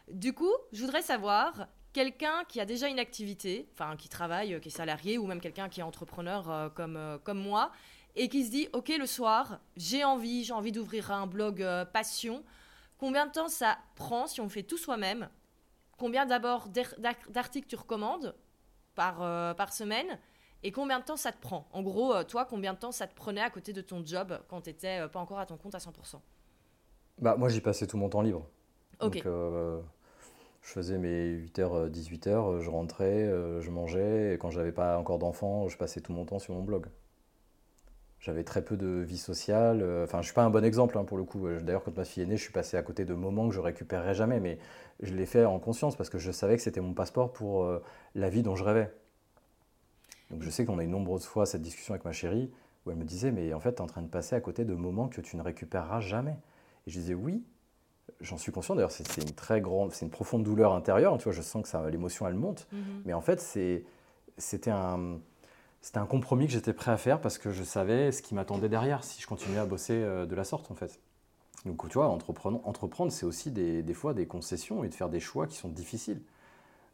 [0.09, 4.59] Du coup, je voudrais savoir quelqu'un qui a déjà une activité, enfin qui travaille, euh,
[4.59, 7.71] qui est salarié, ou même quelqu'un qui est entrepreneur euh, comme, euh, comme moi,
[8.17, 12.43] et qui se dit, OK, le soir, j'ai envie, j'ai envie d'ouvrir un blog passion.
[12.97, 15.29] Combien de temps ça prend si on fait tout soi-même?
[15.97, 16.67] Combien d'abord
[17.29, 18.35] d'articles tu recommandes
[18.93, 19.17] par,
[19.55, 20.17] par semaine?
[20.63, 21.67] Et combien de temps ça te prend?
[21.73, 24.61] En gros, toi, combien de temps ça te prenait à côté de ton job quand
[24.61, 26.21] tu n'étais pas encore à ton compte à 100%
[27.19, 28.47] bah, Moi, j'y passais tout mon temps libre.
[29.01, 29.25] Ok.
[29.25, 29.83] Donc,
[30.65, 35.19] je faisais mes 8h, 18h, je rentrais, euh, je mangeais, et quand j'avais pas encore
[35.19, 36.87] d'enfants, je passais tout mon temps sur mon blog.
[38.19, 39.83] J'avais très peu de vie sociale.
[39.83, 41.47] Euh, enfin, je suis pas un bon exemple hein, pour le coup.
[41.61, 43.59] D'ailleurs, quand ma fille est née, je suis passé à côté de moments que je
[43.59, 44.57] récupérerai jamais, mais
[45.01, 47.83] je l'ai fait en conscience parce que je savais que c'était mon passeport pour euh,
[48.15, 48.91] la vie dont je rêvais.
[50.31, 52.51] Donc, je sais qu'on a eu nombreuses fois cette discussion avec ma chérie
[52.85, 54.65] où elle me disait, mais en fait, tu es en train de passer à côté
[54.65, 56.39] de moments que tu ne récupéreras jamais.
[56.87, 57.43] Et je disais, oui,
[58.21, 58.75] j'en suis conscient.
[58.75, 61.17] D'ailleurs, c'est une très grande, c'est une profonde douleur intérieure.
[61.17, 62.67] Tu vois, je sens que l'émotion, elle monte.
[62.71, 63.03] Mhm.
[63.05, 63.39] Mais en fait,
[64.37, 65.19] c'était un,
[65.81, 68.69] c'était un compromis que j'étais prêt à faire parce que je savais ce qui m'attendait
[68.69, 70.99] derrière si je continuais à bosser euh, de la sorte, en fait.
[71.65, 75.09] Donc, tu vois, entreprendre, entreprendre c'est aussi des, des, fois des concessions et de faire
[75.09, 76.21] des choix qui sont difficiles.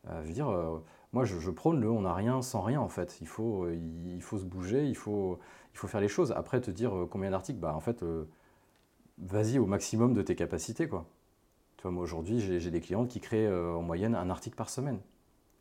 [0.10, 0.78] Euh, je veux dire, euh,
[1.14, 3.18] moi, je, prône le on n'a rien sans rien, en fait.
[3.22, 5.40] Il faut, il faut se bouger, il faut,
[5.74, 6.32] il faut faire les choses.
[6.32, 8.04] Après, te dire combien d'articles, bah, en fait
[9.22, 10.88] vas-y au maximum de tes capacités.
[10.88, 11.06] Quoi.
[11.78, 14.70] Tu vois, moi aujourd'hui, j'ai des clientes qui créent euh, en moyenne un article par
[14.70, 15.00] semaine.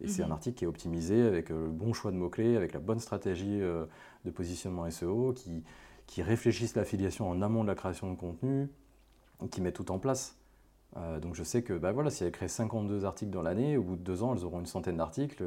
[0.03, 0.33] Et c'est un mhm.
[0.33, 3.61] article qui est optimisé avec euh, le bon choix de mots-clés, avec la bonne stratégie
[3.61, 3.85] euh,
[4.25, 5.63] de positionnement SEO, qui,
[6.07, 8.71] qui réfléchissent l'affiliation en amont de la création de contenu,
[9.51, 10.37] qui met tout en place.
[11.23, 13.97] donc je sais que bah voilà, si elles créent 52 articles dans l'année, au bout
[13.97, 15.43] de deux ans, elles auront une centaine d'articles.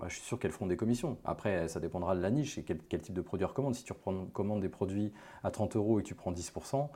[0.00, 1.18] Bah, je suis sûr qu'elles feront des commissions.
[1.24, 3.76] Après, ça dépendra de la niche et quel, quel type de produit elles recommandent.
[3.76, 5.12] Si tu recommandes des produits
[5.44, 6.88] à 30 euros et que tu prends 10%,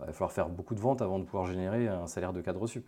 [0.00, 2.66] il va falloir faire beaucoup de ventes avant de pouvoir générer un salaire de cadre
[2.66, 2.86] sup.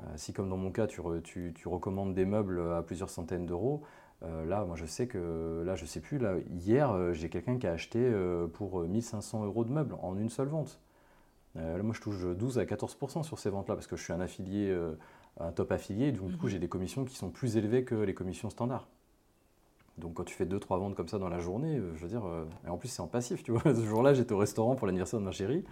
[0.00, 3.82] Euh, si, comme dans mon cas, tu, recommandes des meubles à plusieurs centaines d'euros,
[4.22, 7.58] euh, là, moi, je sais que, là, je sais plus, là, hier, euh, j'ai quelqu'un
[7.58, 8.10] qui a acheté
[8.54, 10.80] pour 1500 euros de meubles en une seule vente.
[11.54, 14.20] là, moi, je touche 12 à 14% sur ces ventes-là parce que je suis un
[14.20, 14.76] affilié,
[15.40, 16.48] un top affilié, et du coup, mhm.
[16.48, 18.88] j'ai des commissions qui sont plus élevées que les commissions standards.
[19.98, 22.22] Donc quand tu fais 2-3 ventes comme ça dans la journée, je veux dire,
[22.66, 23.62] et en plus c'est en passif, tu vois.
[23.74, 25.64] Ce jour-là, j'étais au restaurant pour l'anniversaire de ma chérie.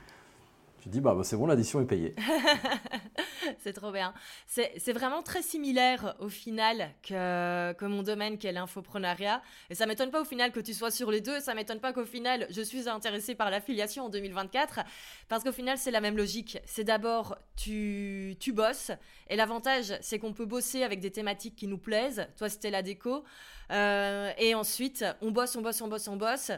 [0.81, 2.15] Tu dis, bah, bah, c'est bon, l'addition est payée.
[3.59, 4.15] c'est trop bien.
[4.47, 9.43] C'est vraiment très similaire au final que, que mon domaine qui est l'infoprenariat.
[9.69, 11.41] Et ça m'étonne pas au final que tu sois sur les deux.
[11.41, 14.81] Ça m'étonne pas qu'au final je suis intéressée par l'affiliation en 2024.
[15.29, 16.59] Parce qu'au final c'est la même logique.
[16.65, 18.91] C'est d'abord tu, tu bosses.
[19.29, 22.27] Et l'avantage c'est qu'on peut bosser avec des thématiques qui nous plaisent.
[22.37, 23.25] Toi c'était la déco.
[23.71, 26.51] Euh, et ensuite on bosse, on bosse, on bosse, on bosse.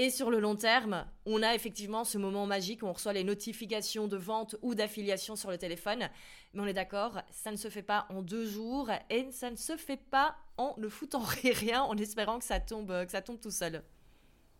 [0.00, 3.24] Et sur le long terme, on a effectivement ce moment magique où on reçoit les
[3.24, 6.08] notifications de vente ou d'affiliation sur le téléphone.
[6.54, 9.56] Mais on est d'accord, ça ne se fait pas en deux jours et ça ne
[9.56, 13.40] se fait pas en ne foutant rien, en espérant que ça tombe, que ça tombe
[13.40, 13.82] tout seul.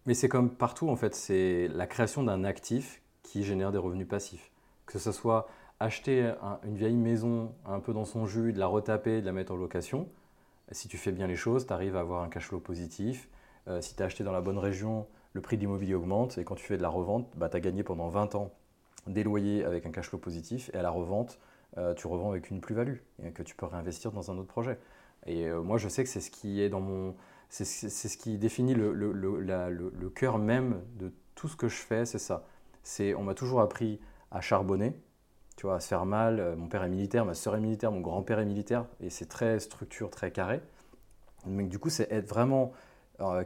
[0.06, 4.08] Mais c'est comme partout en fait, c'est la création d'un actif qui génère des revenus
[4.08, 4.50] passifs.
[4.86, 5.46] Que ce soit
[5.78, 6.32] acheter
[6.64, 9.56] une vieille maison un peu dans son jus, de la retaper, de la mettre en
[9.56, 10.08] location.
[10.72, 13.28] Si tu fais bien les choses, tu arrives à avoir un cash flow positif.
[13.68, 16.44] Euh, si tu as acheté dans la bonne région, le prix de l'immobilier augmente et
[16.44, 18.52] quand tu fais de la revente, bah, tu as gagné pendant 20 ans
[19.06, 21.38] des loyers avec un cash flow positif et à la revente,
[21.76, 24.78] euh, tu revends avec une plus-value et que tu peux réinvestir dans un autre projet.
[25.26, 27.14] Et euh, moi, je sais que c'est ce qui est dans mon,
[27.48, 32.04] c'est ce qui définit le, le, le, cœur même de tout ce que je fais,
[32.04, 32.44] c'est ça.
[32.82, 34.92] C'est, on m'a toujours appris à charbonner,
[35.56, 36.40] tu vois, à se faire mal.
[36.40, 39.26] Euh, mon père est militaire, ma soeur est militaire, mon grand-père est militaire, et c'est
[39.26, 40.60] très structure, très carré.
[41.46, 42.72] Mais du coup, c'est être vraiment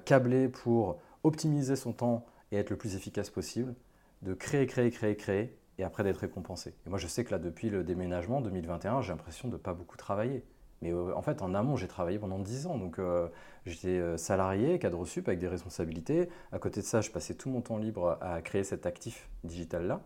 [0.04, 3.74] câblé pour optimiser son temps et être le plus efficace possible,
[4.22, 6.74] de créer, créer, créer, créer, et après d'être récompensé.
[6.86, 9.74] Et moi, je sais que là, depuis le déménagement 2021, j'ai l'impression de ne pas
[9.74, 10.44] beaucoup travailler.
[10.82, 12.76] Mais euh, en fait, en amont, j'ai travaillé pendant 10 ans.
[12.76, 13.28] Donc, euh,
[13.66, 16.28] j'étais euh, salarié, cadre sup, avec des responsabilités.
[16.50, 20.00] À côté de ça, je passais tout mon temps libre à créer cet actif digital-là.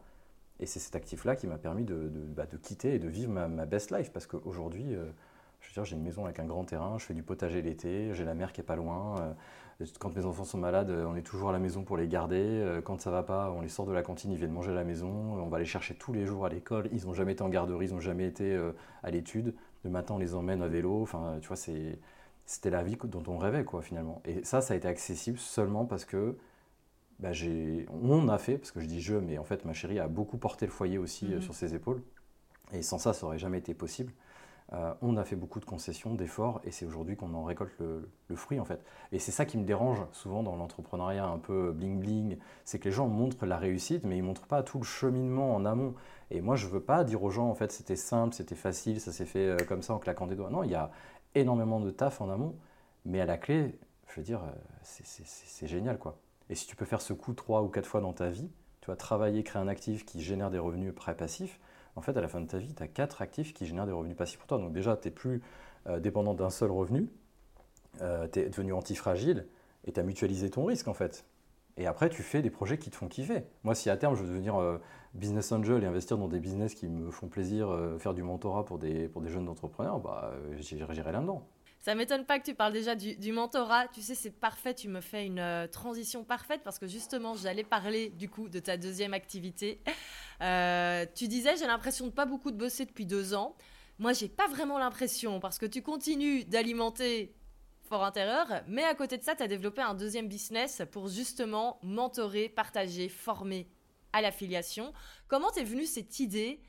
[0.60, 3.30] Et c'est cet actif-là qui m'a permis de, de, bah, de, quitter et de vivre
[3.32, 4.12] ma, best life.
[4.12, 4.96] Parce qu'aujourd'hui,
[5.60, 8.14] Je veux dire, j'ai une maison avec un grand terrain, je fais du potager l'été,
[8.14, 9.34] j'ai la mer qui est pas loin.
[9.80, 12.08] Euh, Quand mes enfants sont malades, euh, on est toujours à la maison pour les
[12.08, 12.36] garder.
[12.40, 14.74] Euh, Quand ça va pas, on les sort de la cantine, ils viennent manger à
[14.74, 15.08] la maison.
[15.08, 16.88] On va les chercher tous les jours à l'école.
[16.92, 19.54] Ils n'ont jamais été en garderie, ils n'ont jamais été euh, à l'étude.
[19.84, 21.02] Le matin, on les emmène à vélo.
[21.02, 21.98] Enfin, tu vois, c'est
[22.48, 24.22] c'était la vie dont on rêvait, quoi, finalement.
[24.24, 26.36] Et ça, ça a été accessible seulement parce que
[27.18, 29.98] bah, j'ai, on a fait, parce que je dis je, mais en fait, ma chérie
[30.00, 31.42] a beaucoup porté le foyer aussi euh, Mhm.
[31.42, 32.02] sur ses épaules.
[32.72, 34.12] Et sans ça, ça aurait jamais été possible.
[34.72, 38.08] Euh, on a fait beaucoup de concessions, d'efforts, et c'est aujourd'hui qu'on en récolte le,
[38.34, 38.84] fruit, en fait.
[39.12, 42.92] Et c'est ça qui me dérange souvent dans l'entrepreneuriat un peu bling-bling, c'est que les
[42.92, 45.94] gens montrent la réussite, mais ils montrent pas tout le cheminement en amont.
[46.30, 49.12] Et moi, je veux pas dire aux gens, en fait, c'était simple, c'était facile, ça
[49.12, 50.50] s'est fait euh, comme ça en claquant des doigts.
[50.50, 50.90] Non, il y a
[51.36, 52.56] énormément de taf en amont,
[53.04, 54.50] mais à la clé, je veux dire, euh,
[54.82, 56.18] c'est- génial, quoi.
[56.48, 58.50] Et si tu peux faire ce coup trois ou quatre fois dans ta vie,
[58.80, 61.58] tu vas travailler, créer un actif qui génère des revenus prêts passifs,
[61.96, 63.92] en fait, à la fin de ta vie, tu as quatre actifs qui génèrent des
[63.92, 64.58] revenus passifs pour toi.
[64.58, 65.42] Donc déjà, tu n'es plus
[65.88, 67.08] euh, dépendant d'un seul revenu,
[67.98, 69.46] tu es devenu antifragile
[69.84, 71.24] et tu as mutualisé ton risque, en fait.
[71.78, 73.44] Et après, tu fais des projets qui te font kiffer.
[73.62, 74.78] Moi, si à terme, je veux devenir euh,
[75.14, 78.64] business angel et investir dans des business qui me font plaisir, euh, faire du mentorat
[78.64, 81.46] pour des, pour des jeunes entrepreneurs, bah, euh, j'irai là-dedans.
[81.86, 83.86] Ça m'étonne pas que tu parles déjà du, mentorat.
[83.86, 84.74] Tu sais, c'est parfait.
[84.74, 88.58] Tu me fais une euh, transition parfaite parce que justement, j'allais parler du coup de
[88.58, 89.80] ta deuxième activité.
[90.42, 93.56] Euh, tu disais, j'ai l'impression de pas beaucoup de bosser depuis deux ans.
[93.98, 97.34] Moi, j'ai pas vraiment l'impression parce que tu continues d'alimenter
[97.88, 101.78] Fort Intérieur, mais à côté de ça, tu as développé un deuxième business pour justement
[101.82, 103.66] mentorer, partager, former
[104.12, 104.92] à l'affiliation.
[105.28, 106.60] Comment t'es venue cette idée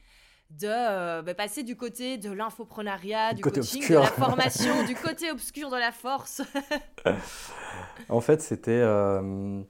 [0.52, 4.00] de euh, bah, passer du côté de l'infoprenariat, Du du, côté coaching, obscur.
[4.02, 6.42] de la formation, du côté obscur de la force
[8.10, 9.62] En fait, c'était euh,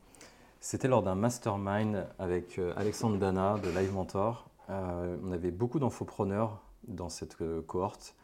[0.60, 4.50] c'était lors d'un mastermind avec euh, Alexandre Dana de Live Mentor.
[4.70, 7.38] On avait beaucoup d'infopreneurs dans cette
[7.68, 8.16] cohorte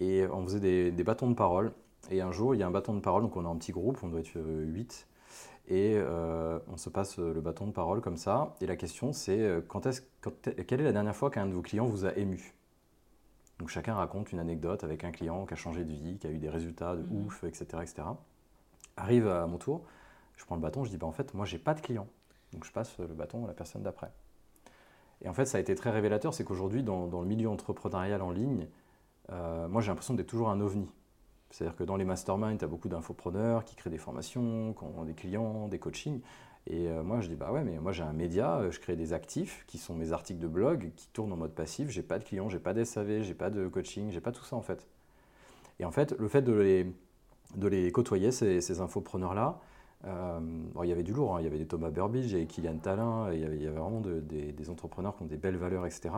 [0.00, 1.72] et on faisait des, des bâtons de parole.
[2.10, 3.72] Et un jour, il y a un bâton de parole, donc on est un petit
[3.72, 5.07] groupe, on doit être 8.
[5.68, 8.54] Et euh, on se passe le bâton de parole comme ça.
[8.60, 10.32] Et la question, c'est euh, quand est-ce, quand-
[10.66, 12.54] quelle est la dernière fois qu'un de vos clients vous a ému?
[13.58, 16.30] Donc chacun raconte une anecdote avec un client qui a changé de vie, qui a
[16.30, 17.26] eu des résultats de Mhm.
[17.26, 18.16] ouf, etc., etc.
[18.96, 19.84] Arrive à mon tour,
[20.36, 22.08] je prends le bâton, je dis bah, en fait, moi, j'ai pas de client.
[22.52, 24.10] Donc je passe le bâton à la personne d'après.
[25.22, 28.22] Et en fait, ça a été très révélateur, c'est qu'aujourd'hui, dans, dans le milieu entrepreneurial
[28.22, 28.68] en ligne,
[29.32, 30.90] euh, moi, j'ai l'impression d'être toujours un ovni.
[31.50, 34.74] C'est-à-dire que dans les masterminds, tu as beaucoup d'infopreneurs qui créent des formations,
[35.06, 36.20] des clients, des coachings.
[36.66, 38.96] Et euh, moi, je dis, bah ouais, mais moi j'ai un média, euh, je crée
[38.96, 41.88] des actifs qui sont mes articles de blog qui tournent en mode passif.
[41.88, 44.56] J'ai pas de clients, j'ai pas d'SAV, j'ai pas de coaching, j'ai pas tout ça
[44.56, 44.86] en fait.
[45.80, 46.92] Et en fait, le fait de les,
[47.56, 49.60] de les côtoyer, ces, ces infopreneurs-là,
[50.04, 50.40] euh,
[50.82, 51.40] il y avait du lourd, hein.
[51.40, 53.62] il y avait des Thomas Burbidge, il y avait Kylian Talin, il y avait, il
[53.62, 56.10] y avait vraiment de- des, des entrepreneurs qui ont des belles valeurs, etc.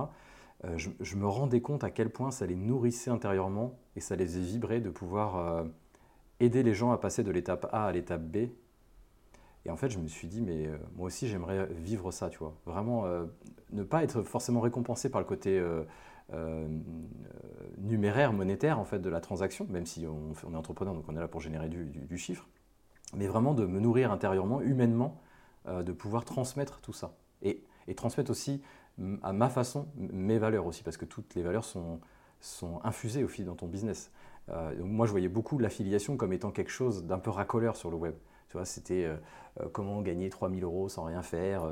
[0.64, 4.26] Euh, je, me rendais compte à quel point ça les nourrissait intérieurement et ça les
[4.26, 5.64] vibrer de pouvoir euh,
[6.38, 8.48] aider les gens à passer de l'étape A à l'étape B.
[9.64, 12.38] Et en fait, je me suis dit, mais euh, moi aussi, j'aimerais vivre ça, tu
[12.38, 12.54] vois.
[12.66, 13.04] Vraiment,
[13.72, 15.62] ne pas être forcément récompensé par le côté
[17.78, 21.20] numéraire, monétaire, en fait, de la transaction, même si on, est entrepreneur, donc on est
[21.20, 22.48] là pour générer du, chiffre,
[23.14, 25.20] mais vraiment de me nourrir intérieurement, humainement,
[25.66, 27.14] de pouvoir transmettre tout ça.
[27.42, 28.62] Et, et transmettre aussi,
[29.22, 32.00] à ma façon, mes valeurs aussi, parce que toutes les valeurs sont,
[32.40, 34.10] sont infusées au fil dans ton business.
[34.48, 37.90] Euh, donc moi, je voyais beaucoup l'affiliation comme étant quelque chose d'un peu racoleur sur
[37.90, 38.14] le web.
[38.48, 39.16] Tu vois, c'était euh,
[39.60, 41.62] euh, comment gagner 3000 euros sans rien faire.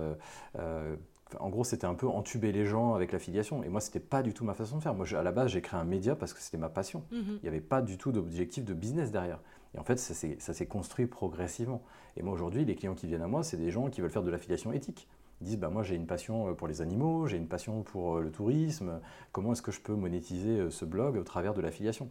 [0.57, 0.97] euh,
[1.39, 3.63] en gros, c'était un peu entuber les gens avec l'affiliation.
[3.63, 4.95] Et moi, c'était pas du tout ma façon de faire.
[4.95, 7.05] Moi, je- à la base, j'ai créé un média parce que c'était ma passion.
[7.11, 7.23] Mhm.
[7.37, 9.41] Il n'y avait pas du tout d'objectif de business derrière.
[9.75, 11.83] Et en fait, ça s'est ça s'est construit progressivement.
[12.17, 14.23] Et moi, aujourd'hui, les clients qui viennent à moi, c'est des gens qui veulent faire
[14.23, 15.07] de l'affiliation éthique.
[15.41, 18.17] Ils disent, bah, moi, j'ai une passion euh, pour les animaux, j'ai une passion pour
[18.17, 19.01] euh, le tourisme.
[19.33, 22.11] Comment est-ce que je peux monétiser euh, ce blog au travers de l'affiliation?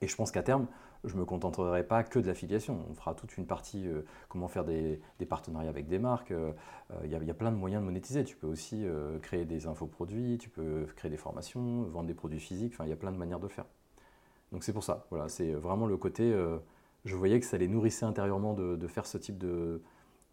[0.00, 0.66] Et je pense qu'à terme,
[1.04, 2.86] je ne me contenterai pas que de l'affiliation.
[2.90, 3.86] On fera toute une partie,
[4.28, 6.32] comment faire des, des partenariats avec des marques.
[7.04, 8.24] Il y, y a plein de moyens de monétiser.
[8.24, 8.86] Tu peux aussi
[9.22, 12.72] créer des infoproduits, tu peux créer des formations, vendre des produits physiques.
[12.74, 13.66] Enfin, il y a plein de manières de le faire.
[14.50, 15.06] Donc c'est pour ça.
[15.10, 16.34] Voilà, c'est vraiment le côté.
[17.04, 19.82] je voyais que ça les nourrissait intérieurement de faire ce type de,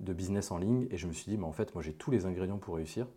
[0.02, 0.88] de business en ligne.
[0.92, 3.08] Et je me suis dit, mais en fait, moi, j'ai tous les ingrédients pour réussir.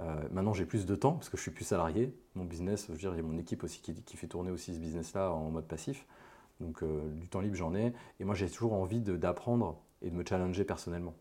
[0.00, 2.14] Euh, maintenant, j'ai plus de temps parce que je suis plus salarié.
[2.34, 4.50] Mon business, je veux dire, il y a mon équipe aussi qui, qui fait tourner
[4.50, 6.06] aussi ce business-là en mode passif.
[6.60, 7.92] Donc, euh, du temps libre, j'en ai.
[8.20, 11.14] Et moi, j'ai toujours envie d'apprendre et de me challenger personnellement.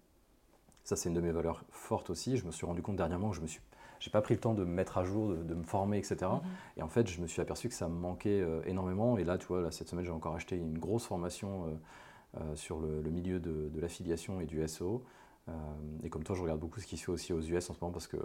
[0.84, 2.38] Ça, c'est une de mes valeurs fortes aussi.
[2.38, 3.62] Je me suis rendu compte dernièrement que je me suis,
[4.00, 6.16] j'ai pas pris le temps de me mettre à jour, de, de me former, etc.
[6.22, 6.42] Mhm.
[6.78, 9.18] Et en fait, je me suis aperçu que ça me manquait euh, énormément.
[9.18, 11.80] Et là, tu vois, là, cette semaine, j'ai encore acheté une grosse formation
[12.56, 15.04] sur le, milieu de, l'affiliation et du SEO.
[15.50, 15.52] Euh,
[16.04, 17.80] et comme toi, je regarde beaucoup ce qui se fait aussi aux US en ce
[17.82, 18.18] moment parce que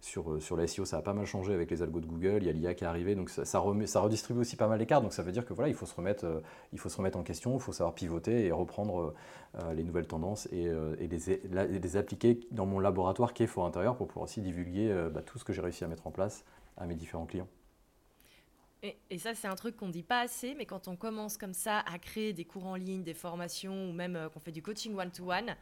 [0.00, 2.46] sur, sur la SEO, ça a pas mal changé avec les algos de Google, il
[2.46, 5.02] y a l'IA qui est arrivé, donc ça, ça redistribue aussi pas mal les cartes.
[5.02, 6.42] Donc ça veut dire que voilà, il faut se remettre,
[6.72, 9.14] il faut se remettre en question, il faut savoir pivoter et reprendre
[9.74, 10.64] les nouvelles tendances et,
[10.98, 15.08] et les, les, appliquer dans mon laboratoire qui est fort intérieur pour pouvoir aussi divulguer
[15.12, 16.44] bah, tout ce que j'ai réussi à mettre en place
[16.76, 17.48] à mes différents clients.
[18.82, 21.54] Et, ça, c'est un truc qu'on ne dit pas assez, mais quand on commence comme
[21.54, 24.60] ça à créer des cours en ligne, des formations, ou même euh, qu'on fait du
[24.60, 25.54] coaching one-to-one,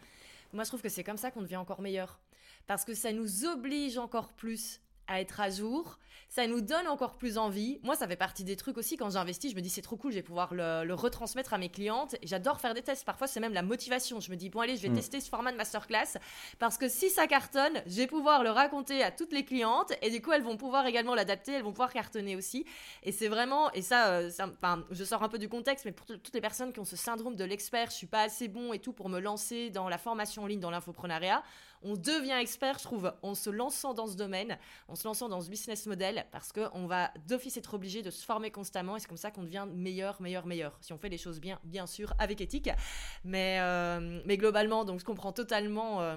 [0.54, 2.18] moi, je trouve que c'est comme ça qu'on devient encore meilleur.
[2.66, 4.80] Parce que ça nous oblige encore plus
[5.10, 5.98] à être à jour.
[6.28, 7.80] Ça nous donne encore plus envie.
[7.82, 8.96] Moi, ça fait partie des trucs aussi.
[8.96, 11.68] Quand j'investis, je me dis c'est trop cool, je vais pouvoir le, retransmettre à mes
[11.68, 12.14] clientes.
[12.22, 13.04] J'adore faire des tests.
[13.04, 14.20] Parfois, c'est même la motivation.
[14.20, 14.94] Je me dis bon, allez, je vais mm.
[14.94, 16.18] tester ce format de masterclass
[16.60, 20.10] parce que si ça cartonne, je vais pouvoir le raconter à toutes les clientes et
[20.10, 21.52] du coup, elles vont pouvoir également l'adapter.
[21.52, 22.64] Elles vont pouvoir cartonner aussi.
[23.02, 26.06] Et c'est vraiment, et ça, euh, enfin, je sors un peu du contexte, mais pour
[26.06, 28.78] toutes les personnes qui ont ce syndrome de l'expert, je suis pas assez bon et
[28.78, 31.42] tout pour me lancer dans la formation en ligne, dans l'infoprenariat
[31.82, 34.58] on devient expert, je trouve, en se lançant dans ce domaine,
[34.88, 38.24] en se lançant dans ce business model, parce qu'on va d'office être obligé de se
[38.24, 40.76] former constamment, et c'est comme ça qu'on devient meilleur, meilleur, meilleur.
[40.80, 42.70] Si on fait les choses bien, bien sûr, avec éthique.
[43.24, 46.02] Mais, euh, mais globalement, donc je comprends totalement.
[46.02, 46.16] Euh,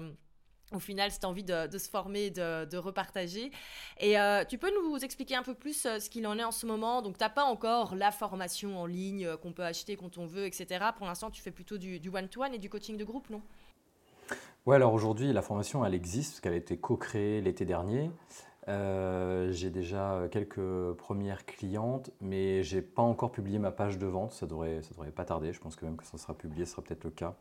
[0.72, 3.52] au final, cette envie de, se former, de, repartager.
[4.00, 6.66] Et euh, tu peux nous expliquer un peu plus ce qu'il en est en ce
[6.66, 7.00] moment?
[7.00, 10.46] Donc, tu n'as pas encore la formation en ligne qu'on peut acheter quand on veut,
[10.46, 10.86] etc.
[10.96, 13.42] Pour l'instant, tu fais plutôt du one-to-one -one et du coaching de groupe, non?
[14.66, 18.10] Oui, alors aujourd'hui, la formation, elle existe, parce qu'elle a été co-créée l'été dernier.
[18.68, 24.32] Euh, j'ai déjà quelques premières clientes, mais j'ai pas encore publié ma page de vente.
[24.32, 25.52] Ça devrait, ça devrait pas tarder.
[25.52, 27.34] Je pense que même que ça sera publié, ce sera peut-être le cas.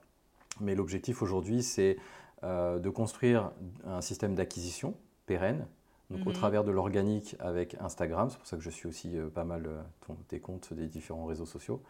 [0.60, 1.98] Mais l'objectif aujourd'hui, c'est
[2.44, 3.52] euh, de construire
[3.86, 4.96] un système d'acquisition
[5.26, 5.66] pérenne
[6.14, 6.36] donc au mhm.
[6.36, 9.66] travers de l'organique avec Instagram, c'est pour ça que je suis aussi euh, pas mal
[9.66, 11.82] euh, tes comptes des différents réseaux sociaux.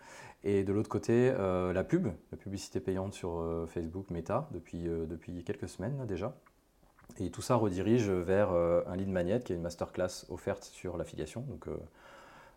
[0.46, 5.44] Et de l'autre côté, euh, la pub, la publicité payante sur Facebook Meta depuis, depuis
[5.44, 6.36] quelques semaines déjà.
[7.20, 11.42] Et tout ça redirige vers un lead magnet qui est une masterclass offerte sur l'affiliation.
[11.42, 11.68] Donc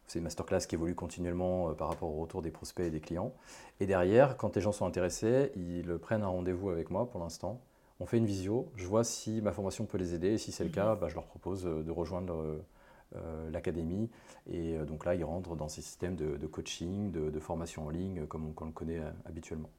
[0.07, 3.35] c'est une masterclass qui évolue continuellement par rapport au retour des prospects et des clients.
[3.81, 7.61] Et derrière, quand les gens sont intéressés, ils prennent un rendez-vous avec moi pour l'instant
[8.01, 10.65] on fait une visio, je vois si ma formation peut les aider, et si c'est
[10.65, 11.01] le cas, mhm.
[11.01, 12.65] bah, je leur propose euh, de rejoindre euh,
[13.17, 14.11] euh, l'académie.
[14.51, 18.53] Et donc là, ils rentrent dans ces systèmes de, coaching, de, formation en ligne, comme
[18.57, 19.71] on, le connaît habituellement.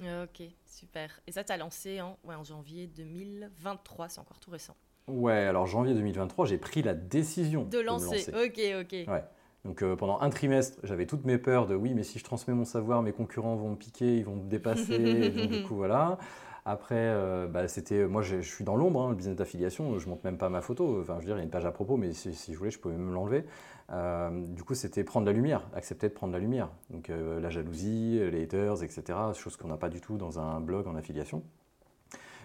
[0.00, 1.20] Ok, super.
[1.26, 4.74] Et ça, tu as lancé en, en janvier 2023, c'est encore tout récent.
[5.06, 8.30] Ouais, alors janvier 2023, j'ai pris la décision de lancer.
[8.30, 9.08] Ok, ok.
[9.08, 9.24] Ouais.
[9.64, 12.64] Donc pendant un trimestre, j'avais toutes mes peurs de oui, mais si je transmets mon
[12.64, 14.94] savoir, mes concurrents vont me piquer, ils vont me dépasser.
[14.94, 16.18] et donc, du coup, voilà.
[16.64, 20.24] Après, euh, bah, c'était, moi je, suis dans l'ombre, hein, le business d'affiliation, je monte
[20.24, 21.00] même pas ma photo.
[21.00, 22.70] Enfin, je veux dire, il y a une page à propos, mais si, je voulais,
[22.70, 23.44] je pouvais même l'enlever.
[23.90, 26.70] Euh, du coup, c'était prendre la lumière, accepter de prendre la lumière.
[26.90, 29.18] Donc euh, la jalousie, les haters, etc.
[29.34, 31.42] Chose qu'on n'a pas du tout dans un blog en affiliation.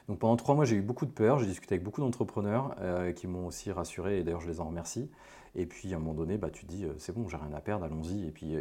[0.07, 1.39] Donc pendant trois mois, j'ai eu beaucoup de peur.
[1.39, 2.76] J'ai discuté avec beaucoup d'entrepreneurs
[3.16, 5.09] qui m'ont aussi rassuré, et d'ailleurs je les en remercie.
[5.55, 7.61] Et puis à un moment donné, bah, tu te dis, c'est bon, j'ai rien à
[7.61, 8.28] perdre, allons-y.
[8.28, 8.55] Et puis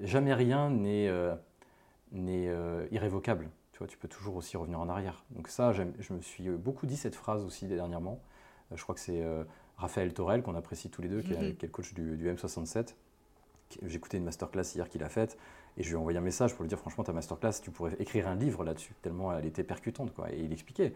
[0.00, 1.10] jamais rien n'est
[2.90, 3.50] irrévocable
[3.86, 5.24] tu peux toujours aussi revenir en arrière.
[5.30, 8.20] Donc ça, je me suis beaucoup dit cette phrase aussi dernièrement.
[8.72, 9.44] Euh, je crois que c'est euh,
[9.76, 12.94] Raphaël Torel, qu'on apprécie tous les deux, qui, est, le coach du, M67.
[13.82, 15.36] J'ai écouté une masterclass hier qu'il a faite
[15.76, 17.94] et je lui ai envoyé un message pour lui dire franchement ta masterclass, tu pourrais
[17.98, 20.14] écrire un livre là-dessus, tellement elle était percutante.
[20.14, 20.32] Quoi.
[20.32, 20.94] Et il expliquait,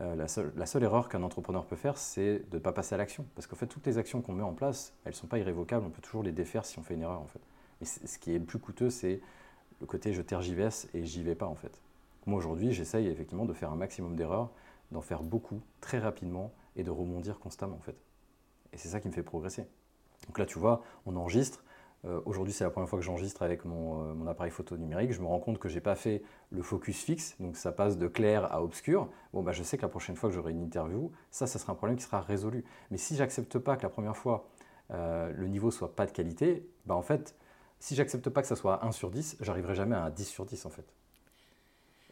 [0.00, 2.94] euh, la, seule, la, seule, erreur qu'un entrepreneur peut faire, c'est de ne pas passer
[2.94, 3.26] à l'action.
[3.34, 5.84] Parce qu'en fait, toutes les actions qu'on met en place, elles ne sont pas irrévocables,
[5.84, 7.40] on peut toujours les défaire si on fait une erreur en fait.
[7.82, 9.20] Et ce qui est le plus coûteux, c'est
[9.80, 11.83] le côté je tergiverse et j'y vais pas en fait.
[12.26, 14.50] Moi aujourd'hui, j'essaye effectivement de faire un maximum d'erreurs,
[14.92, 17.96] d'en faire beaucoup très rapidement et de rebondir constamment en fait.
[18.72, 19.66] Et c'est ça qui me fait progresser.
[20.26, 21.64] Donc là, tu vois, on enregistre.
[22.04, 25.12] Euh, aujourd'hui, c'est la première fois que j'enregistre avec mon, euh, mon, appareil photo numérique.
[25.12, 28.08] Je me rends compte que j'ai pas fait le focus fixe, donc ça passe de
[28.08, 29.08] clair à obscur.
[29.32, 31.72] Bon, bah, je sais que la prochaine fois que j'aurai une interview, ça, ça sera
[31.72, 32.64] un problème qui sera résolu.
[32.90, 34.48] Mais si j'accepte pas que la première fois
[34.90, 37.36] euh, le niveau soit pas de qualité, bah en fait,
[37.78, 40.44] si j'accepte pas que ça soit 1 sur 10, j'arriverai jamais à un 10 sur
[40.44, 40.86] 10 en fait.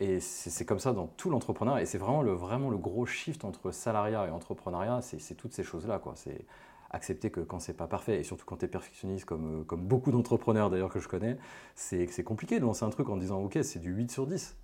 [0.02, 1.82] Et c'est comme ça dans tout l'entrepreneuriat.
[1.82, 6.02] Et c'est vraiment le, gros shift entre salariat et entrepreneuriat, c'est toutes ces choses-là.
[6.16, 6.44] C'est
[6.90, 10.10] accepter que quand c'est pas parfait, et surtout quand tu es perfectionniste, comme, comme beaucoup
[10.10, 11.36] d'entrepreneurs d'ailleurs que je connais,
[11.76, 14.56] c'est compliqué de lancer un truc en disant ok, c'est du 8 sur 10.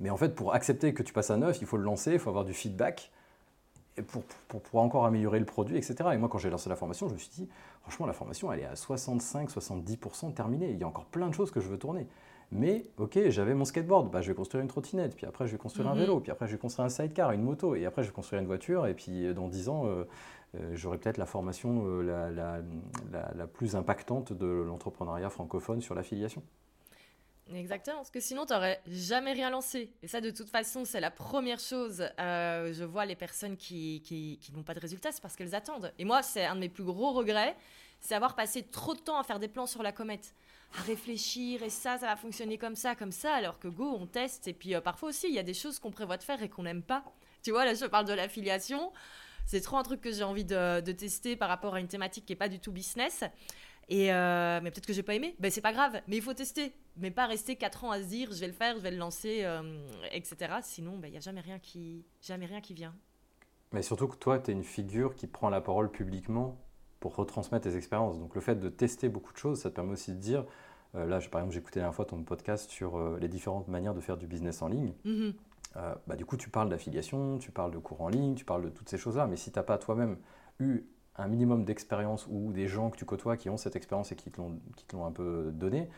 [0.00, 2.18] Mais en fait, pour accepter que tu passes à 9, il faut le lancer, il
[2.18, 3.12] faut avoir du feedback
[4.06, 4.22] pour,
[4.62, 5.94] pouvoir encore améliorer le produit, etc.
[6.14, 7.48] Et moi, quand j'ai lancé la formation, je me suis dit,
[7.82, 10.70] franchement, la formation, elle est à 65-70% terminée.
[10.70, 12.06] Il y a encore plein de choses que je veux tourner.
[12.54, 15.58] Mais ok, j'avais mon skateboard, bah, je vais construire une trottinette, puis après je vais
[15.58, 16.00] construire un mhm.
[16.00, 18.40] vélo, puis après je vais construire un sidecar, une moto, et après je vais construire
[18.40, 20.04] une voiture, et puis euh, dans 10 ans, euh,
[20.54, 26.44] euh, j'aurai peut-être la formation la, la, plus impactante de l'entrepreneuriat francophone sur l'affiliation.
[27.52, 29.90] Exactement, parce que sinon, tu n'aurais jamais rien lancé.
[30.02, 32.08] Et ça, de toute façon, c'est la première chose.
[32.18, 35.92] Je vois les personnes qui, qui, qui n'ont pas de résultats, c'est parce qu'elles attendent.
[35.98, 37.54] Et moi, c'est un de mes plus gros regrets,
[38.00, 40.34] c'est avoir passé trop de temps à faire des plans sur la comète,
[40.86, 44.48] réfléchir, et ça, ça va fonctionner comme ça, comme ça, alors que go, on teste.
[44.48, 46.48] Et puis euh, parfois aussi, il y a des choses qu'on prévoit de faire et
[46.48, 47.04] qu'on n'aime pas.
[47.42, 48.92] Tu vois, là, je parle de l'affiliation.
[49.46, 52.32] C'est trop un truc que j'ai envie de, tester par rapport à une thématique qui
[52.32, 53.24] n'est pas du tout business.
[53.90, 55.36] Et euh, mais peut-être que j'ai pas aimé.
[55.38, 56.74] Ben c'est pas grave, mais il faut tester.
[56.96, 58.96] Mais pas rester 4 ans à se dire je vais le faire, je vais le
[58.96, 60.54] lancer, euh, etc.
[60.62, 62.94] Sinon, il ben, n'y a jamais rien, qui, jamais rien qui vient.
[63.72, 66.63] Mais surtout que toi, tu es une figure qui prend la parole publiquement
[67.04, 68.18] pour retransmettre tes expériences.
[68.18, 70.46] Donc le fait de tester beaucoup de choses, ça te permet aussi de dire,
[70.94, 74.00] euh, là par exemple écouté la dernière fois ton podcast sur les différentes manières de
[74.00, 74.94] faire du business en ligne.
[75.04, 75.34] Mm-hmm.
[76.06, 78.70] bah, du coup tu parles d'affiliation, tu parles de cours en ligne, tu parles de
[78.70, 80.16] toutes ces choses-là, mais si tu n'as pas toi-même
[80.60, 80.84] eu
[81.16, 84.30] un minimum d'expérience ou des gens que tu côtoies qui ont cette expérience et qui
[84.30, 85.90] te l'ont un peu donné,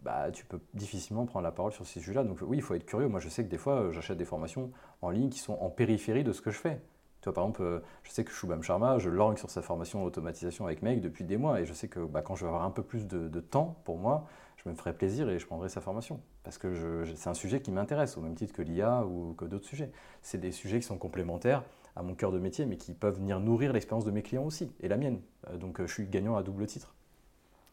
[0.00, 2.24] bah, tu peux difficilement prendre la parole sur ces sujets-là.
[2.24, 3.08] Donc oui, il faut être curieux.
[3.08, 6.24] Moi, je sais que des fois, j'achète des formations en ligne qui sont en périphérie
[6.24, 6.80] de ce que je fais.
[7.20, 10.04] Tu vois, par exemple, euh, je sais que Shubham Sharma, je lorgne sur sa formation
[10.04, 12.64] automatisation avec Meg depuis des mois et je sais que bah, quand je vais avoir
[12.64, 15.80] un peu plus de, temps pour moi, je me ferai plaisir et je prendrai sa
[15.80, 16.20] formation.
[16.44, 19.66] Parce que c'est un sujet qui m'intéresse, au même titre que l'IA ou que d'autres
[19.66, 19.90] sujets.
[20.22, 21.64] C'est des sujets qui sont complémentaires
[21.96, 24.70] à mon cœur de métier, mais qui peuvent venir nourrir l'expérience de mes clients aussi,
[24.80, 25.20] et la mienne.
[25.48, 26.94] Euh, donc euh, je suis gagnant à double titre.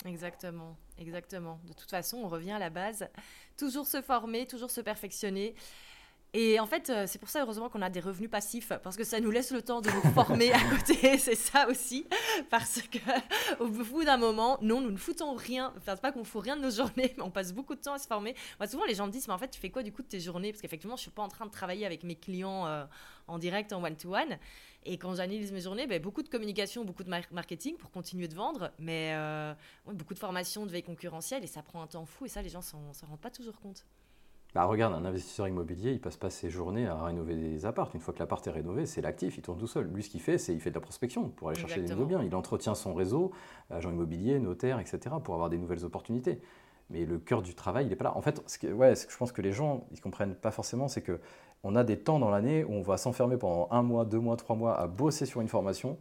[0.06, 1.60] Exactement, exactement.
[1.68, 3.08] De toute façon, on revient à la base.
[3.58, 5.56] Toujours se former, toujours se perfectionner.
[6.38, 9.06] Et en fait, euh, c'est pour ça, heureusement, qu'on a des revenus passifs, parce que
[9.06, 11.18] ça nous laisse le temps de nous former à côté.
[11.18, 12.06] C'est ça aussi.
[12.50, 15.74] Parce qu'au bout d'un moment, non, nous ne foutons rien.
[15.78, 18.00] Enfin, pas qu'on fout rien de nos journées, mais on passe beaucoup de temps à
[18.00, 18.36] se former.
[18.60, 20.10] Moi, souvent, les gens me disent, mais en fait, tu fais quoi du coup de
[20.10, 20.52] tes journées?
[20.52, 22.84] Parce qu'effectivement, je suis pas en train de travailler avec mes clients euh,
[23.30, 24.38] en direct, en one-to-one.
[24.84, 28.36] Et quand j'analyse mes journées, ben, beaucoup de communication, beaucoup de marketing pour continuer de
[28.36, 29.54] vendre, mais euh,
[29.86, 32.26] beaucoup de formation, de veille concurrentielle, et ça prend un temps fou.
[32.26, 33.86] Et ça, les gens s'en rendent pas toujours compte.
[34.56, 37.92] Bah, regarde, un investisseur immobilier, il passe pas ses journées à rénover des apparts.
[37.94, 39.86] Une fois que l'appart est rénové, c'est l'actif, il tourne tout seul.
[39.94, 42.06] Lui, ce qu'il fait, c'est il fait de la prospection pour aller chercher des nouveaux
[42.06, 42.24] biens.
[42.24, 43.32] Il entretient son réseau,
[43.70, 46.40] agent immobilier, notaire, etc., pour avoir des nouvelles opportunités.
[46.90, 48.16] Mais le cœur du travail, il n'est pas là.
[48.16, 50.52] En fait, ce que, ouais, ce que je pense que les gens ne comprennent pas
[50.52, 51.20] forcément, c'est que
[51.64, 54.38] on a des temps dans l'année où on va s'enfermer pendant un mois, deux mois,
[54.38, 55.98] trois mois à bosser sur une formation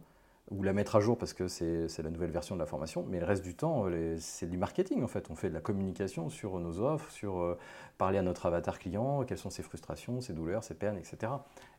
[0.51, 3.19] ou la mettre à jour parce que c'est la nouvelle version de la formation, mais
[3.19, 3.87] le reste du temps,
[4.19, 5.31] c'est du marketing en fait.
[5.31, 7.57] On fait de la communication sur nos offres, sur euh,
[7.97, 11.31] parler à notre avatar client, quelles sont ses frustrations, ses douleurs, ses peines, etc.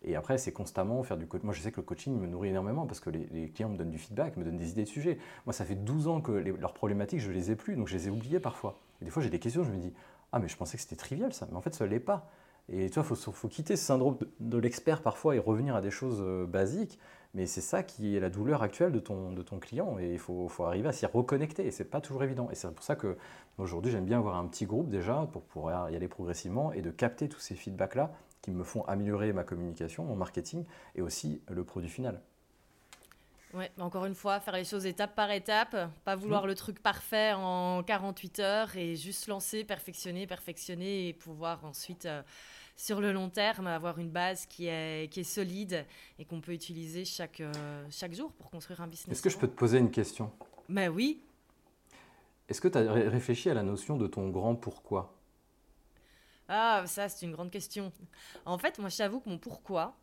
[0.02, 1.44] Et après, c'est constamment faire du coaching.
[1.44, 3.90] Moi, je sais que le coaching me nourrit énormément parce que les, clients me donnent
[3.90, 5.18] du feedback, me donnent des idées de sujets.
[5.46, 8.08] Moi, ça fait 12 ans que leurs problématiques, je les ai plus, donc je les
[8.08, 8.80] ai oubliées parfois.
[9.00, 9.92] Et des fois, j'ai des questions, je me dis,
[10.32, 12.28] ah, mais je pensais que c'était trivial ça, mais en fait, ça ne l'est pas.
[12.68, 15.80] Et tu vois, il faut, faut, quitter ce syndrome de l'expert parfois et revenir à
[15.80, 16.98] des choses euh, basiques.
[17.36, 20.18] Mais c'est ça qui est la douleur actuelle de ton, de ton client et il
[20.18, 22.48] faut, faut arriver à s'y reconnecter et c'est pas toujours évident.
[22.50, 23.18] Et c'est pour ça que
[23.58, 26.90] aujourd'hui j'aime bien avoir un petit groupe déjà pour pouvoir y aller progressivement et de
[26.90, 28.10] capter tous ces feedbacks-là
[28.40, 30.64] qui me font améliorer ma communication, mon marketing
[30.94, 32.22] et aussi le produit final.
[33.52, 35.76] Ouais, encore une fois, faire les choses étape par étape,
[36.06, 36.46] pas vouloir mmh.
[36.46, 42.22] le truc parfait en 48 heures et juste lancer, perfectionner, perfectionner et pouvoir ensuite euh,
[42.76, 45.86] sur le long terme, avoir une base qui est, qui est solide
[46.18, 49.12] et qu'on peut utiliser chaque, euh, chaque jour pour construire un business.
[49.12, 50.30] Est-ce que je peux te poser une question?
[50.68, 51.22] Ben oui.
[52.48, 55.14] Est-ce que tu as réfléchi à la notion de ton grand pourquoi?
[56.48, 57.92] Ah, ça, c'est une grande question.
[58.44, 59.96] En fait, moi, j'avoue que mon pourquoi,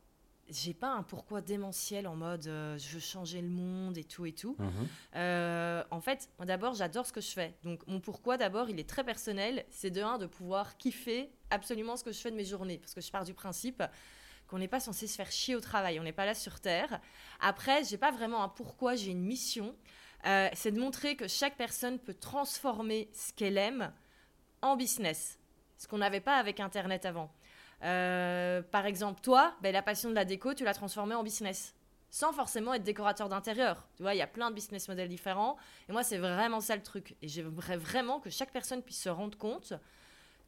[0.50, 4.26] j'ai pas un pourquoi démentiel en mode euh, je veux changer le monde et tout
[4.26, 4.56] et tout.
[4.60, 4.88] Mhm.
[5.16, 7.54] Euh, en fait, d'abord, j'adore ce que je fais.
[7.64, 9.66] Donc, mon pourquoi, d'abord, il est très personnel.
[9.70, 12.78] C'est de un, de pouvoir kiffer absolument ce que je fais de mes journées.
[12.78, 13.84] Parce que je pars du principe
[14.48, 16.00] qu'on n'est pas censé se faire chier au travail.
[16.00, 17.00] On n'est pas là sur Terre.
[17.40, 19.76] Après, j'ai pas vraiment un pourquoi, j'ai une mission.
[20.26, 23.92] Euh, c'est de montrer que chaque personne peut transformer ce qu'elle aime
[24.62, 25.40] en business.
[25.78, 27.34] Ce qu'on n'avait pas avec Internet avant.
[27.84, 31.76] Euh, par exemple, toi, ben, la passion de la déco, tu l'as transformée en business.
[32.10, 33.88] Sans forcément être décorateur d'intérieur.
[33.96, 35.58] Tu vois, il y a plein de business models différents.
[35.90, 37.16] Et moi, c'est vraiment ça le truc.
[37.22, 39.74] Et j'aimerais vraiment que chaque personne puisse se rendre compte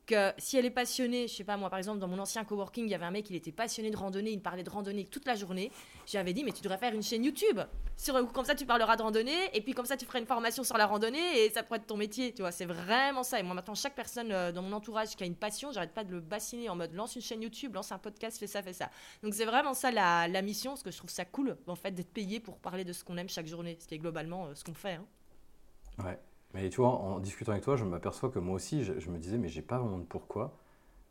[0.06, 2.86] que si elle est passionnée, je sais pas moi par exemple dans mon ancien coworking,
[2.86, 5.26] il y avait un mec il était passionné de randonnée, il parlait de randonnée toute
[5.26, 5.72] la journée.
[6.06, 7.60] J'avais dit mais tu devrais faire une chaîne YouTube.
[7.98, 10.64] Sur comme ça tu parleras de randonnée et puis comme ça tu feras une formation
[10.64, 13.40] sur la randonnée et ça pourrait être ton métier, tu vois, c'est vraiment ça.
[13.40, 16.04] Et moi maintenant chaque personne euh, dans mon entourage qui a une passion, j'arrête pas
[16.04, 18.74] de le bassiner en mode lance une chaîne YouTube, lance un podcast, fais ça, fais
[18.74, 18.90] ça.
[19.24, 21.92] Donc c'est vraiment ça la, la, mission parce que je trouve ça cool en fait
[21.92, 24.56] d'être payé pour parler de ce qu'on aime chaque journée, ce qui est globalement euh,
[24.56, 24.94] ce qu'on fait.
[24.94, 25.06] Hein.
[26.04, 26.20] Ouais.
[26.56, 29.38] Mais tu vois, en discutant avec toi, je m'aperçois que moi aussi, je, me disais,
[29.38, 30.58] mais j'ai pas vraiment de pourquoi?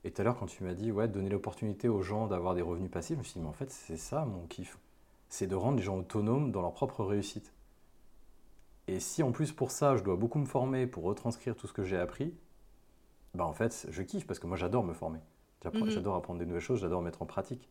[0.03, 2.63] Et tout à l'heure, quand tu m'as dit, ouais, donner l'opportunité aux gens d'avoir des
[2.63, 4.79] revenus passifs, je me suis dit, mais en fait, c'est ça mon kiff.
[5.29, 7.53] C'est de rendre les gens autonomes dans leur propre réussite.
[8.89, 11.75] Et si en plus pour ça, je dois beaucoup me former pour retranscrire tout ce
[11.75, 12.33] que j'ai appris,
[13.35, 15.21] bah en fait, je kiffe parce que moi j'adore me former.
[15.63, 15.91] Mhm.
[15.91, 17.69] J'adore apprendre des nouvelles choses, j'adore mettre en pratique.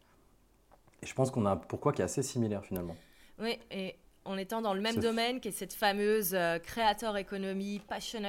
[1.02, 2.96] Et je pense qu'on a un pourquoi qui est assez similaire finalement.
[3.40, 3.96] Oui, et
[4.26, 8.22] en étant dans le même domaine, qui est cette fameuse euh, créateur économie, passion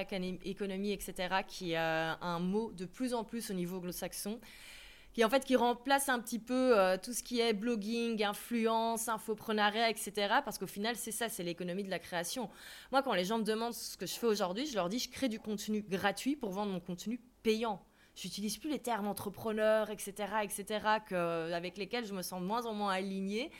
[0.44, 4.40] économie, etc., qui est euh, un mot de plus en plus au niveau anglo-saxon,
[5.12, 9.08] qui en fait qui remplace un petit peu euh, tout ce qui est blogging, influence,
[9.08, 10.12] infoprenariat, etc.
[10.44, 12.50] Parce qu'au final, c'est ça, c'est l'économie de la création.
[12.90, 15.10] Moi, quand les gens me demandent ce que je fais aujourd'hui, je leur dis je
[15.10, 17.80] crée du contenu gratuit pour vendre mon contenu payant.
[18.16, 20.64] J'utilise plus les termes entrepreneur, etc., etc.,
[21.06, 23.50] que, avec lesquels je me sens de moins en moins alignée.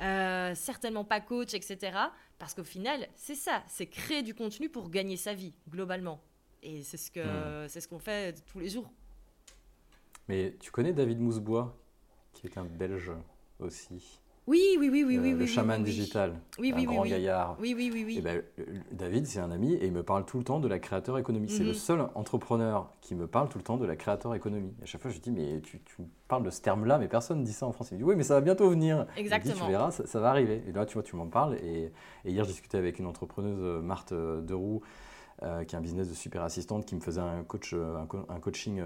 [0.00, 1.96] Euh, certainement pas coach, etc.
[2.38, 6.20] Parce qu'au final, c'est ça, c'est créer du contenu pour gagner sa vie, globalement.
[6.62, 8.90] Et c'est ce que c'est ce qu'on fait tous les jours.
[10.28, 11.76] Mais tu connais David Mousebois,
[12.32, 13.12] qui est un Belge
[13.58, 15.34] aussi, Oui, oui, oui, oui, euh, oui.
[15.34, 17.58] le chaman oui, digital, Oui, un grand gaillard.
[17.60, 18.14] Oui, oui, oui, oui.
[18.16, 18.42] Eh ben,
[18.92, 21.50] David, c'est un ami et il me parle tout le temps de la créateur économie.
[21.50, 21.66] C'est Mhm.
[21.68, 24.72] le seul entrepreneur qui me parle tout le temps de la créateur économie.
[24.80, 25.78] Et à chaque fois, je lui dis, mais tu,
[26.28, 27.90] parles de ce terme-là, mais personne ne dit ça en France.
[27.90, 29.06] Il me dit, oui, mais ça va bientôt venir.
[29.18, 29.66] Exactement.
[29.66, 30.62] tu verras, ça, ça va arriver.
[30.66, 31.56] Et là, tu vois, tu m'en parles.
[31.62, 31.92] Et,
[32.24, 34.80] et hier, je discutais avec une entrepreneuse, euh, Marthe euh, Deroux,
[35.42, 38.24] euh, qui a un business de super assistante, qui me faisait un, coach, un, co-
[38.30, 38.82] un coaching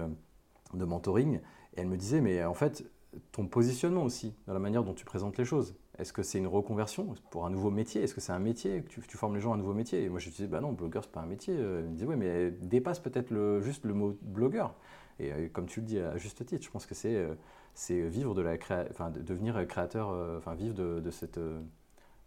[0.73, 1.39] de mentoring.
[1.75, 2.83] Et elle me disait, mais en fait,
[3.31, 5.75] ton positionnement aussi, dans la manière dont tu présentes les choses.
[5.97, 8.01] Est-ce que c'est une reconversion pour un nouveau métier?
[8.01, 10.03] Est-ce que c'est un métier que tu, tu formes les gens à un nouveau métier?
[10.03, 11.53] Et moi, je disais, bah non, blogueur, c'est pas un métier.
[11.55, 14.73] Elle me disait, oui, mais dépasse peut-être le, juste le mot blogueur.
[15.19, 18.33] Et euh, comme tu le dis à juste titre, je pense que c'est euh, vivre
[18.33, 21.61] de la créa- enfin, de devenir créateur, euh, enfin vivre de, de cette, euh,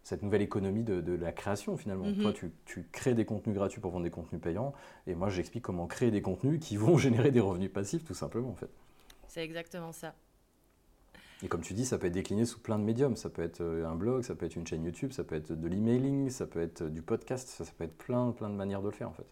[0.04, 2.06] cette nouvelle économie de, de la création finalement.
[2.06, 2.22] Mhm.
[2.22, 4.72] Toi, tu, tu crées des contenus gratuits pour vendre des contenus payants,
[5.08, 8.50] et moi, j'explique comment créer des contenus qui vont générer des revenus passifs, tout simplement
[8.50, 8.70] en fait.
[9.26, 10.14] C'est exactement ça.
[11.42, 13.16] Et comme tu dis, ça peut être décliné sous plein de médiums.
[13.16, 15.52] Ça peut être euh, un blog, ça peut être une chaîne YouTube, ça peut être
[15.52, 18.80] de l'emailing, ça peut être du podcast, ça, ça peut être plein, plein de manières
[18.80, 19.26] de le faire en fait.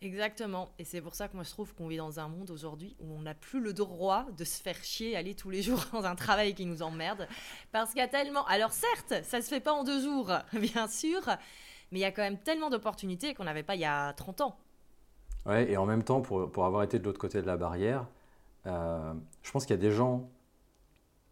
[0.00, 0.70] Exactement.
[0.78, 3.12] Et c'est pour ça que moi je trouve qu'on vit dans un monde aujourd'hui où
[3.12, 6.14] on n'a plus le droit de se faire chier, aller tous les jours dans un
[6.14, 7.28] travail qui nous emmerde.
[7.72, 8.46] Parce qu'il y a tellement.
[8.46, 11.20] Alors certes, ça se fait pas en deux jours, bien sûr,
[11.92, 14.40] mais il y a quand même tellement d'opportunités qu'on n'avait pas il y a 30
[14.40, 14.56] ans.
[15.44, 18.06] Ouais, et en même temps, pour, pour avoir été de l'autre côté de la barrière,
[18.66, 20.30] euh, je pense qu'il y a des gens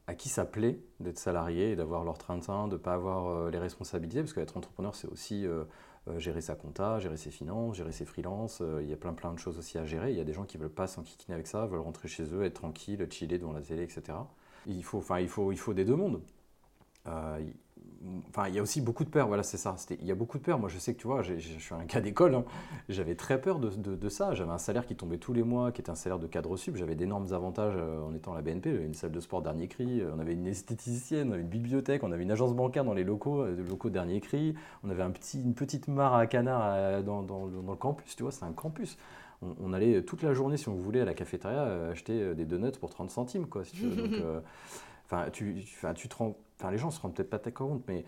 [0.06, 3.50] à qui ça plaît d'être salarié et d'avoir leur train-train, de ne pas avoir euh,
[3.50, 5.64] les responsabilités, parce qu'être entrepreneur, c'est aussi euh,
[6.08, 8.62] euh, gérer sa compta, gérer ses finances, gérer ses freelances.
[8.80, 10.10] il y a plein plein de choses aussi à gérer.
[10.10, 12.42] Il y a des gens qui veulent pas s'enquiquiner avec ça, veulent rentrer chez eux,
[12.44, 14.18] être tranquille, chiller devant la télé, etc.
[14.66, 16.20] Il faut, il faut, il faut des deux mondes.
[18.30, 19.76] Enfin, il y a aussi beaucoup de peur, voilà, c'est ça.
[20.00, 20.58] Il y a beaucoup de peur.
[20.58, 22.34] Moi, je sais que tu vois, je suis un cas d'école.
[22.34, 22.44] hein.
[22.88, 24.34] J'avais très peur de, de- de ça.
[24.34, 26.74] J'avais un salaire qui tombait tous les mois, qui était un salaire de cadre sup.
[26.76, 28.72] J'avais d'énormes avantages euh, en étant à la BNP.
[28.72, 31.48] J'avais une salle de sport dernier cri, euh, on avait une esthéticienne, on avait une
[31.48, 34.54] bibliothèque, on avait une agence bancaire dans les locaux, euh, des locaux dernier cri.
[34.82, 37.76] On avait un petit, une petite mare à canard euh, dans, dans le- dans le
[37.76, 38.16] campus.
[38.16, 38.96] Tu vois, c'est un campus.
[39.60, 42.44] On, allait toute la journée, si on voulait, à la cafétéria euh, acheter euh, des
[42.44, 43.96] donuts pour 30 centimes, quoi, si tu veux.
[44.08, 44.40] Donc, euh,
[45.06, 47.82] Enfin, tu, tu- enfin, tu te rends, enfin, les gens se rendent peut-être pas compte,
[47.88, 48.04] mais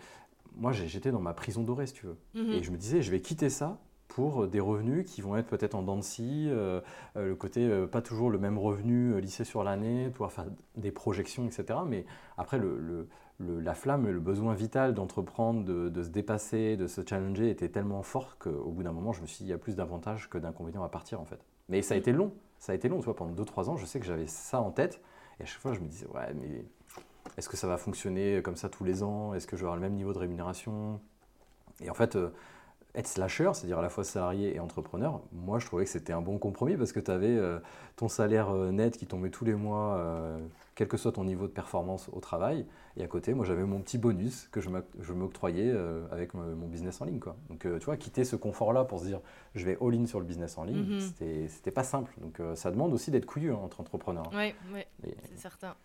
[0.57, 2.17] moi, j'étais dans ma prison dorée, si tu veux.
[2.33, 2.51] Mhm.
[2.53, 3.77] Et je me disais, je vais quitter ça
[4.07, 6.79] pour euh, des revenus qui vont être peut-être en dents de scie, euh,
[7.17, 10.45] euh, le côté euh, pas toujours le même revenu lissé sur l'année, pouvoir faire
[10.77, 11.79] des projections, etc.
[11.85, 12.05] Mais
[12.37, 13.07] après, le, le-
[13.39, 17.67] le- la flamme, le besoin vital d'entreprendre, de, de se dépasser, de se challenger était
[17.67, 20.29] tellement fort qu'au bout d'un moment, je me suis dit, il y a plus d'avantages
[20.29, 21.39] que d'inconvénients à partir, en fait.
[21.67, 23.85] Mais ça a été long, ça a été long, tu vois, pendant 2-3 ans, je
[23.85, 25.01] sais que j'avais ça en tête,
[25.39, 26.63] et à chaque fois, je me disais, ouais, mais
[27.37, 29.33] est-ce que ça va fonctionner comme ça tous les ans?
[29.33, 30.99] Est-ce que je vais avoir le même niveau de rémunération?
[31.81, 32.29] Et en fait, euh,
[32.93, 36.21] être slasher, c'est-à-dire à la fois salarié et entrepreneur, moi je trouvais que c'était un
[36.21, 37.59] bon compromis parce que tu avais euh,
[37.97, 40.39] ton salaire euh, net qui tombait tous les mois, euh,
[40.75, 42.65] quel que soit ton niveau de performance au travail,
[42.95, 46.33] et à côté, moi j'avais mon petit bonus que je m'oc- je m'octroyais euh, avec
[46.33, 47.19] mon business en ligne.
[47.19, 47.35] Quoi.
[47.49, 49.19] Donc tu vois, quitter ce confort-là pour se dire
[49.55, 50.99] je vais all-in sur le business en ligne, Mhm.
[51.01, 52.13] c'était c'était pas simple.
[52.21, 54.31] Donc ça demande aussi d'être couillu hein, entre entrepreneurs.
[54.33, 55.75] Oui, oui, Et- c'est certain.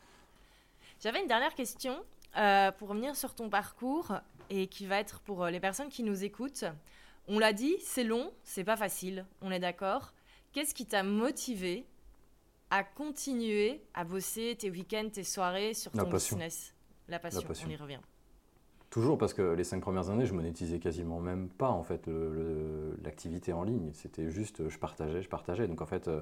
[1.01, 1.97] J'avais une dernière question
[2.37, 4.13] euh, pour revenir sur ton parcours
[4.51, 6.65] et qui va être pour euh, les personnes qui nous écoutent.
[7.27, 10.13] On l'a dit, c'est long, c'est pas facile, on est d'accord.
[10.53, 11.87] Qu'est-ce qui t'a motivé
[12.71, 16.37] à continuer à bosser tes week-ends, tes soirées sur La ton passion.
[16.37, 16.75] business?
[17.09, 17.67] La passion, passion.
[17.69, 18.01] on y revient.
[18.91, 22.09] Toujours parce que les cinq premières années, je monétisais quasiment même pas en fait
[23.05, 23.91] l'activité en ligne.
[23.95, 25.69] C'était juste, je partageais, je partageais.
[25.69, 26.21] Donc en fait, euh,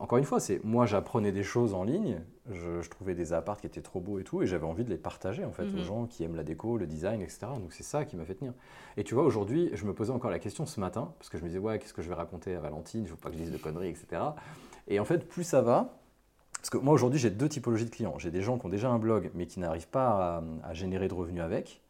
[0.00, 2.20] encore une fois, c'est moi j'apprenais des choses en ligne.
[2.50, 4.90] Je, je trouvais des apparts qui étaient trop beaux et tout, et j'avais envie de
[4.90, 5.78] les partager en fait Mhm.
[5.78, 7.40] aux gens qui aiment la déco, le design, etc.
[7.60, 8.52] Donc c'est ça qui m'a fait tenir.
[8.96, 11.42] Et tu vois, aujourd'hui, je me posais encore la question ce matin parce que je
[11.44, 13.42] me disais ouais, qu'est-ce que je vais raconter à Valentine Il faut pas que je
[13.42, 14.20] dise de conneries, etc.
[14.88, 15.96] Et en fait, plus ça va.
[16.54, 18.18] Parce que moi aujourd'hui j'ai deux typologies de clients.
[18.18, 21.08] J'ai des gens qui ont déjà un blog mais qui n'arrivent pas à, à générer
[21.08, 21.80] de revenus avec.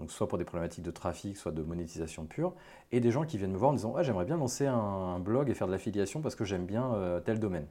[0.00, 2.54] Donc soit pour des problématiques de trafic, soit de monétisation pure,
[2.90, 5.50] et des gens qui viennent me voir en disant ah, j'aimerais bien lancer un, blog
[5.50, 7.66] et faire de l'affiliation parce que j'aime bien euh, tel domaine.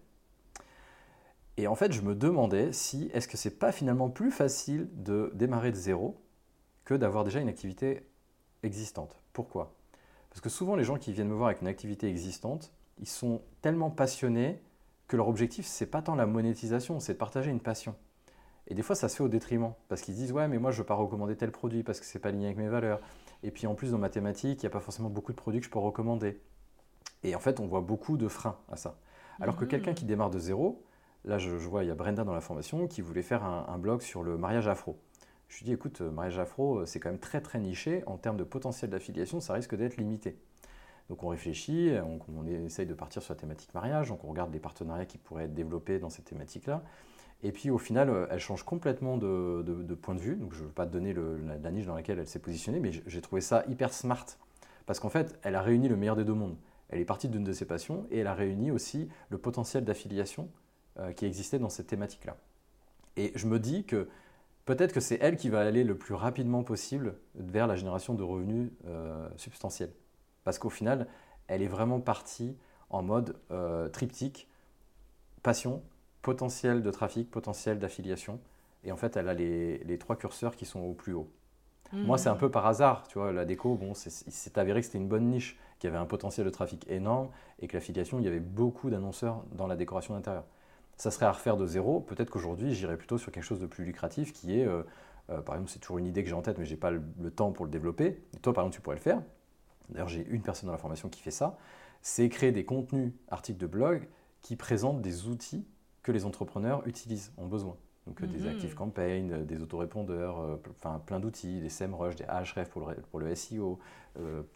[1.57, 5.31] Et en fait, je me demandais si est-ce que c'est pas finalement plus facile de
[5.33, 6.21] démarrer de zéro
[6.85, 8.07] que d'avoir déjà une activité
[8.63, 9.19] existante?
[9.33, 9.73] Pourquoi?
[10.29, 13.41] Parce que souvent les gens qui viennent me voir avec une activité existante, ils sont
[13.61, 14.61] tellement passionnés
[15.07, 17.95] que leur objectif c'est pas tant la monétisation, c'est de partager une passion.
[18.69, 20.77] Et des fois, ça se fait au détriment, parce qu'ils disent, ouais, mais moi, je
[20.77, 22.99] ne veux pas recommander tel produit parce que ce n'est pas aligné avec mes valeurs.
[23.41, 25.65] Et puis, en plus, dans mathématiques, il n'y a pas forcément beaucoup de produits que
[25.65, 26.39] je peux recommander.
[27.23, 28.99] Et en fait, on voit beaucoup de freins à ça.
[29.39, 30.83] Alors que quelqu'un qui démarre de zéro,
[31.25, 34.01] là, je, vois, il y a Brenda dans la formation qui voulait faire un, blog
[34.01, 34.99] sur le mariage afro.
[35.47, 38.03] Je lui dis, écoute, euh, mariage afro, euh, c'est quand même très, très niché.
[38.05, 40.37] En termes de potentiel d'affiliation, ça risque d'être limité.
[41.09, 44.53] Donc on réfléchit, on, on, essaye de partir sur la thématique mariage, donc on regarde
[44.53, 46.83] les partenariats qui pourraient être développés dans cette thématique-là.
[47.41, 49.63] Et puis au final, euh, elle change complètement de,
[50.01, 50.35] point de vue.
[50.35, 52.91] Donc je ne veux pas te donner la, niche dans laquelle elle s'est positionnée, mais
[52.91, 54.25] j'ai trouvé ça hyper smart.
[54.85, 56.57] Parce qu'en fait, elle a réuni le meilleur des deux mondes.
[56.89, 60.49] Elle est partie d'une de ses passions et elle a réuni aussi le potentiel d'affiliation
[60.99, 62.35] euh, qui existait dans cette thématique-là.
[63.15, 64.09] Et je me dis que
[64.65, 68.23] peut-être que c'est elle qui va aller le plus rapidement possible vers la génération de
[68.23, 69.93] revenus euh, substantiels.
[70.43, 71.07] Parce qu'au final,
[71.47, 72.57] elle est vraiment partie
[72.89, 73.35] en mode
[73.91, 74.47] triptyque,
[75.43, 75.83] passion,
[76.21, 78.39] potentiel de trafic, potentiel d'affiliation.
[78.83, 81.29] Et en fait, elle a les, trois curseurs qui sont au plus haut.
[81.91, 82.37] Moi, c'est un hmm.
[82.37, 85.57] peu par hasard, tu vois, la déco, bon, c'est avéré que c'était une bonne niche,
[85.79, 89.43] qui avait un potentiel de trafic énorme, et que l'affiliation, il y avait beaucoup d'annonceurs
[89.53, 90.43] dans la décoration d'intérieur.
[90.97, 93.85] Ça serait à refaire de zéro, peut-être qu'aujourd'hui, j'irais plutôt sur quelque chose de plus
[93.85, 94.83] lucratif, qui est, euh,
[95.31, 96.91] euh, par exemple, c'est toujours une idée que j'ai en tête, mais je n'ai pas
[96.91, 97.01] le,
[97.31, 98.21] temps pour le développer.
[98.43, 99.23] toi, par exemple, tu pourrais le faire.
[99.89, 101.57] D'ailleurs, j'ai une personne dans la formation qui fait ça.
[102.03, 104.07] C'est créer des contenus, articles de blog,
[104.41, 105.65] qui présentent des outils
[106.03, 107.75] que les entrepreneurs utilisent, ont besoin.
[108.09, 108.47] Donc euh, des mhm.
[108.49, 112.95] Active Campaign, euh, des autorépondeurs, euh, enfin plein d'outils, des SEMrush, des Ahref pour le,
[112.95, 113.79] pour le SEO.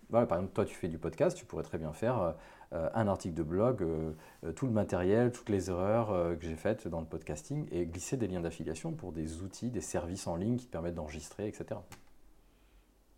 [0.10, 2.36] voilà, par exemple, toi tu fais du podcast, tu pourrais très bien faire
[2.72, 3.86] un article de blog,
[4.56, 8.28] tout le matériel, toutes les erreurs que j'ai faites dans le podcasting et glisser des
[8.28, 11.80] liens d'affiliation pour des outils, des services en ligne qui te permettent d'enregistrer, etc.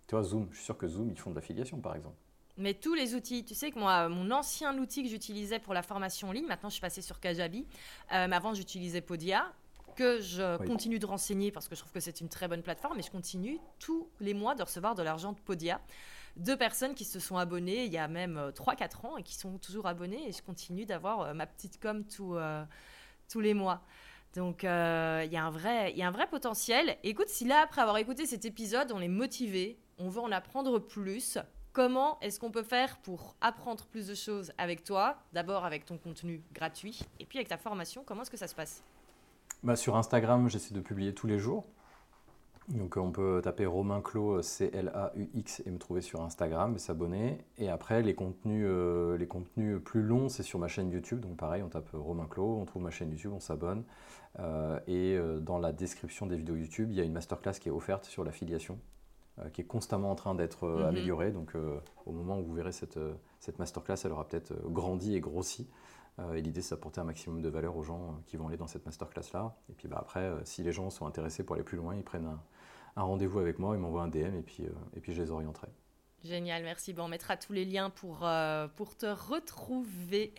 [0.07, 2.17] Tu vois, Zoom, je suis sûr que Zoom, ils font de l'affiliation par exemple.
[2.57, 5.81] Mais tous les outils, tu sais que moi, mon ancien outil que j'utilisais pour la
[5.81, 7.65] formation en ligne, maintenant je suis passée sur Kajabi,
[8.13, 9.51] euh, mais avant j'utilisais Podia,
[9.97, 12.97] que je continue de renseigner parce que je trouve que c'est une très bonne plateforme,
[12.99, 15.81] et je continue tous les mois de recevoir de l'argent de Podia.
[16.37, 19.35] Deux personnes qui se sont abonnées il y a même 3-4 euh, ans et qui
[19.35, 22.37] sont toujours abonnées, et je continue d'avoir euh, ma petite com tout,
[23.29, 23.81] tous les mois.
[24.33, 26.97] Donc il y, a un vrai, y a un vrai potentiel.
[27.03, 30.79] Écoute, si là, après avoir écouté cet épisode, on est motivé, on veut en apprendre
[30.79, 31.37] plus,
[31.75, 35.97] Comment est-ce qu'on peut faire pour apprendre plus de choses avec toi D'abord avec ton
[35.97, 38.81] contenu gratuit et puis avec ta formation, comment est-ce que ça se passe?
[39.61, 41.65] Bah, Sur Instagram, j'essaie de publier tous les jours.
[42.69, 47.39] Donc on peut taper Romain Clos, C-L-A-U-X, et me trouver sur Instagram et s'abonner.
[47.57, 51.19] Et après, les contenus, euh, les contenus plus longs, c'est sur ma chaîne YouTube.
[51.19, 53.83] Donc pareil, on tape Romain Clos, on trouve ma chaîne YouTube, on s'abonne.
[54.39, 57.67] Euh, et euh, dans la description des vidéos YouTube, il y a une masterclass qui
[57.67, 58.79] est offerte sur l'affiliation.
[59.39, 60.85] Euh, qui est constamment en train d'être euh, mhm.
[60.85, 61.31] améliorée.
[61.31, 62.99] Donc euh, au moment où vous verrez cette,
[63.41, 65.67] cette masterclass, elle aura peut-être grandi et grossi.
[66.33, 68.85] et l'idée, c'est d'apporter un maximum de valeur aux gens qui vont aller dans cette
[68.85, 69.53] masterclass-là.
[69.69, 72.27] Et puis bah, après, si les gens sont intéressés pour aller plus loin, ils prennent
[72.27, 72.39] un,
[72.95, 74.63] un rendez-vous avec moi, ils m'envoient un DM et puis,
[74.95, 75.67] et puis je les orienterai.
[76.25, 76.91] Génial, merci.
[76.91, 78.27] Bon, on mettra tous les liens pour,
[78.75, 80.33] pour te retrouver.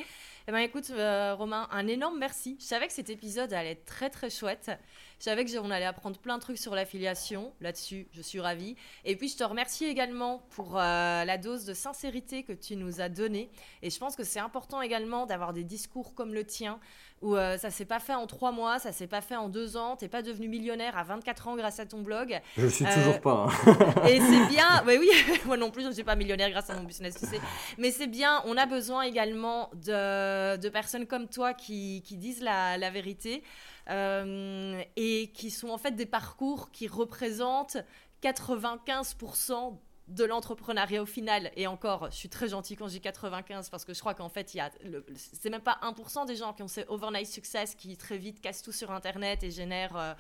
[0.49, 2.57] Eh ben, écoute, Romain, un énorme merci.
[2.61, 4.71] Je savais que cet épisode allait être très, très chouette.
[5.19, 7.53] Je savais qu'on allait apprendre plein de trucs sur l'affiliation.
[7.61, 8.77] Là-dessus, je suis ravie.
[9.05, 13.01] Et puis, je te remercie également pour euh, la dose de sincérité que tu nous
[13.01, 13.51] as donnée.
[13.83, 16.81] Et je pense que c'est important également d'avoir des discours comme le tien,
[17.23, 19.77] où euh, ça s'est pas fait en trois mois, ça s'est pas fait en deux
[19.77, 19.97] ans.
[19.97, 22.41] T'es pas devenu millionnaire à 24 ans grâce à ton blog.
[22.57, 23.47] Je suis toujours euh, pas.
[23.49, 23.95] Hein.
[24.09, 24.85] et c'est bien.
[24.87, 25.11] Oui, oui.
[25.47, 27.41] Moi non plus, je ne suis pas millionnaire grâce à mon business, tu sais.
[27.79, 28.43] Mais c'est bien.
[28.47, 33.43] On a besoin également de, de personnes comme toi qui, qui disent la, la vérité.
[33.89, 37.77] Euh, et qui sont en fait des parcours qui représentent
[38.21, 39.79] 95%
[40.09, 41.51] de l'entrepreneuriat au final.
[41.57, 44.29] Et encore, je suis très gentil quand je dis 95 parce que je crois qu'en
[44.29, 44.71] fait, il y a
[45.17, 48.63] c'est même pas 1% des gens qui ont ces overnight success qui très vite cassent
[48.63, 50.15] tout sur Internet et génèrent euh,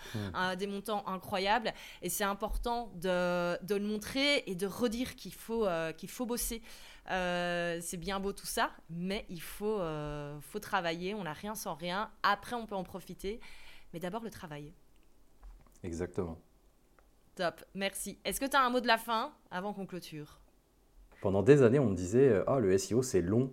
[0.52, 0.56] hmm.
[0.56, 1.72] des montants incroyables.
[2.02, 6.26] Et c'est important de, de, le montrer et de redire qu'il faut, euh, qu'il faut
[6.26, 6.62] bosser.
[7.10, 9.80] Euh, c'est bien beau tout ça, mais il faut,
[10.40, 11.14] faut travailler.
[11.14, 12.10] On n'a rien sans rien.
[12.22, 13.40] Après, on peut en profiter.
[13.92, 14.72] Mais d'abord, le travail.
[15.84, 16.40] Exactement.
[17.36, 18.18] Top, merci.
[18.24, 20.40] Est-ce que tu as un mot de la fin avant qu'on clôture?
[21.20, 23.52] Pendant des années, on me disait euh, Ah, le SEO, c'est long,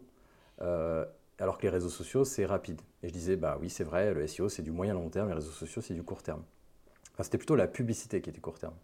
[0.62, 1.06] euh,
[1.38, 2.82] alors que les réseaux sociaux, c'est rapide.
[3.04, 5.34] Et je disais Bah oui, c'est vrai, le SEO, c'est du moyen long terme, les
[5.34, 6.44] réseaux sociaux, c'est du court terme.
[7.14, 8.76] Enfin, c'était plutôt la publicité qui était court terme.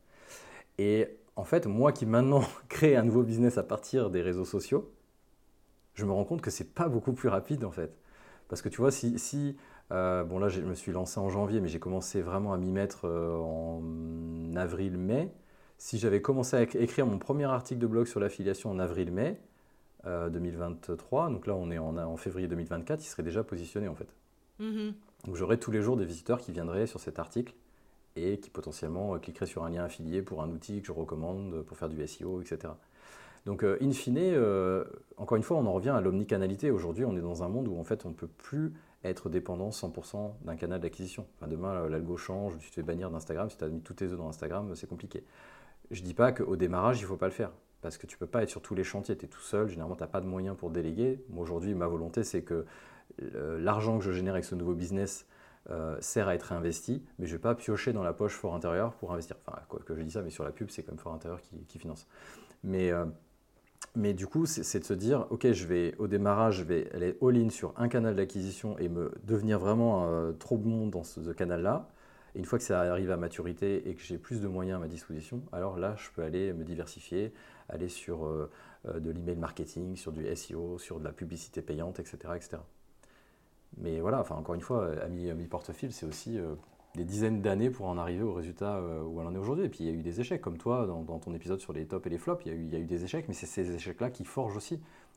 [0.77, 4.91] Et en fait, moi qui maintenant crée un nouveau business à partir des réseaux sociaux,
[5.93, 7.95] je me rends compte que c'est pas beaucoup plus rapide en fait.
[8.49, 9.55] Parce que tu vois, si, si
[9.91, 12.71] euh, bon là je me suis lancé en janvier, mais j'ai commencé vraiment à m'y
[12.71, 15.31] mettre euh, en avril-mai.
[15.77, 19.39] Si j'avais commencé à écrire mon premier article de blog sur l'affiliation en avril-mai
[20.05, 24.13] 2023, euh, donc là on est en, février 2024, il serait déjà positionné en fait.
[24.59, 24.93] Mm-hmm.
[25.25, 27.53] Donc j'aurais tous les jours des visiteurs qui viendraient sur cet article
[28.15, 31.77] et qui potentiellement cliqueraient sur un lien affilié pour un outil que je recommande pour
[31.77, 32.73] faire du SEO, etc.
[33.45, 34.19] Donc, in fine,
[35.15, 36.71] encore une fois, on en revient à l'omnicanalité.
[36.71, 38.73] Aujourd'hui, on est dans un monde où en fait, on ne peut plus
[39.03, 41.25] être dépendant 100% d'un canal d'acquisition.
[41.47, 44.17] demain, l'algo change, tu te fais bannir d'Instagram, si tu as mis tous tes œufs
[44.17, 45.23] dans Instagram, c'est compliqué.
[45.91, 48.15] Je ne dis pas qu'au démarrage, il ne faut pas le faire, parce que tu
[48.15, 50.07] ne peux pas être sur tous les chantiers, tu es tout seul, généralement, tu n'as
[50.07, 51.23] pas de moyens pour déléguer.
[51.35, 52.65] Aujourd'hui, ma volonté, c'est que
[53.35, 55.25] euh, l'argent que je génère avec ce nouveau business
[55.69, 58.53] euh, sert à être réinvesti, mais je ne vais pas piocher dans la poche fort
[58.53, 59.37] intérieur pour investir.
[59.47, 62.05] Enfin, que je dis ça, mais sur la pub, c'est comme fort intérieur qui, finance.
[62.63, 62.91] Mais...
[62.91, 63.05] Euh,
[63.95, 67.17] mais du coup, c'est de se dire, ok, je vais au démarrage, je vais aller
[67.21, 71.89] all-in sur un canal d'acquisition et me devenir vraiment euh, trop bon dans ce, canal-là.
[72.35, 74.87] Une fois que ça arrive à maturité et que j'ai plus de moyens à ma
[74.87, 77.33] disposition, alors là, je peux aller me diversifier,
[77.67, 78.49] aller sur euh,
[78.87, 82.57] euh, de l'email marketing, sur du SEO, sur de la publicité payante, etc., etc.
[83.77, 86.39] Mais voilà, enfin encore une fois, à mi-portefeuille, c'est aussi
[86.95, 89.65] des dizaines d'années pour en arriver au résultat euh, où elle en est aujourd'hui.
[89.65, 91.85] Et puis il y a eu des échecs, comme toi, dans, ton épisode sur les
[91.85, 93.33] tops et les flops, il y a eu, il y a eu des échecs, mais
[93.33, 94.75] c'est ces échecs-là qui forgent aussi.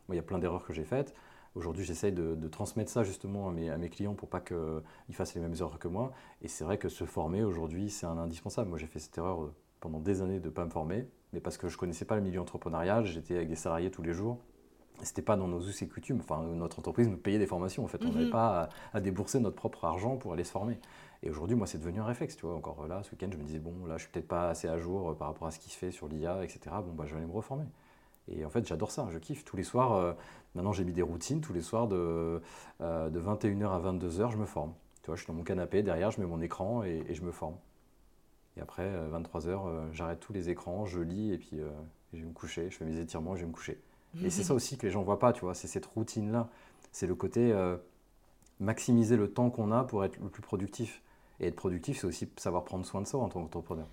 [0.08, 1.14] Moi, il y a plein d'erreurs que j'ai faites.
[1.54, 5.34] Aujourd'hui, j'essaye de, transmettre ça justement à mes, à mes clients pour pas qu'ils fassent
[5.34, 6.12] les mêmes erreurs que moi.
[6.40, 8.70] Et c'est vrai que se former aujourd'hui, c'est un indispensable.
[8.70, 11.40] Moi, j'ai fait cette erreur euh, pendant des années de ne pas me former, mais
[11.40, 14.38] parce que je connaissais pas le milieu entrepreneurial, j'étais avec des salariés tous les jours.
[15.02, 16.20] C'était pas dans nos us et coutumes.
[16.20, 17.84] Enfin, notre entreprise nous payait des formations.
[17.84, 18.30] En fait, on n'avait mhm.
[18.30, 20.78] pas à, à, débourser notre propre argent pour aller se former.
[21.22, 22.36] Et aujourd'hui, moi, c'est devenu un réflexe.
[22.36, 24.48] Tu vois, encore là, ce week-end, je me disais, bon, là, je suis peut-être pas
[24.48, 26.60] assez à jour euh, par rapport à ce qui se fait sur l'IA, etc.
[26.84, 27.64] Bon, bah, je vais aller me reformer.
[28.28, 29.44] Et en fait, j'adore ça, je kiffe.
[29.44, 30.12] Tous les soirs, euh,
[30.54, 32.40] maintenant j'ai mis des routines, tous les soirs de,
[32.80, 34.72] euh, de 21h à 22h, je me forme.
[35.02, 37.32] Tu vois, je suis dans mon canapé, derrière, je mets mon écran et, je me
[37.32, 37.56] forme.
[38.56, 41.60] Et après, 23h, j'arrête tous les écrans, je lis et puis
[42.12, 43.80] je vais me coucher, je fais mes étirements, je vais me coucher.
[44.22, 46.48] Et c'est ça aussi que les gens ne voient pas, tu vois, c'est cette routine-là.
[46.92, 47.54] C'est le côté
[48.62, 51.02] maximiser le temps qu'on a pour être le plus productif.
[51.40, 53.88] Et être productif, c'est aussi savoir prendre soin de soi en tant qu'entrepreneur.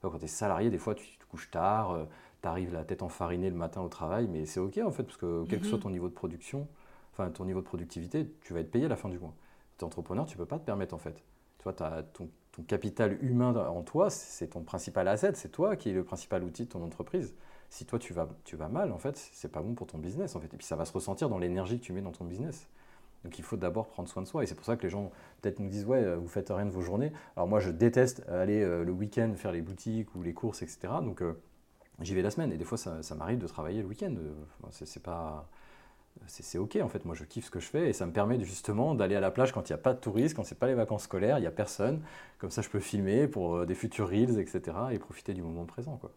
[0.00, 2.04] Quand tu es salarié, des fois, tu te couches tard, euh,
[2.42, 5.16] tu arrives la tête enfarinée le matin au travail, mais c'est OK en fait, parce
[5.16, 5.84] que quel que soit mhm.
[5.84, 6.68] ton niveau de production,
[7.12, 9.34] enfin ton niveau de productivité, tu vas être payé à la fin du mois.
[9.78, 11.22] Tu es entrepreneur, tu ne peux pas te permettre en fait.
[11.58, 15.76] Tu vois, as ton, ton, capital humain en toi, c'est ton principal asset, c'est toi
[15.76, 17.34] qui es le principal outil de ton entreprise.
[17.70, 20.36] Si toi tu vas, tu vas mal, en fait, c'est pas bon pour ton business
[20.36, 20.52] en fait.
[20.52, 22.68] Et puis ça va se ressentir dans l'énergie que tu mets dans ton business.
[23.24, 24.42] Donc il faut d'abord prendre soin de soi.
[24.42, 25.10] Et c'est pour ça que les gens
[25.40, 27.12] peut-être nous disent Ouais, vous faites rien de vos journées.
[27.36, 30.78] Alors moi, je déteste aller euh, le week-end faire les boutiques ou les courses, etc.
[31.02, 31.40] Donc euh,
[32.00, 32.52] j'y vais la semaine.
[32.52, 34.14] Et des fois, ça, m'arrive de travailler le week-end.
[34.70, 35.48] C'est pas.
[36.28, 38.38] C'est ok en fait, moi je kiffe ce que je fais et ça me permet
[38.44, 40.68] justement d'aller à la plage quand il n'y a pas de touristes, quand c'est pas
[40.68, 42.02] les vacances scolaires, il n'y a personne.
[42.38, 44.76] Comme ça je peux filmer pour euh, des futurs reels, etc.
[44.92, 45.96] et profiter du moment présent.
[45.96, 46.12] Quoi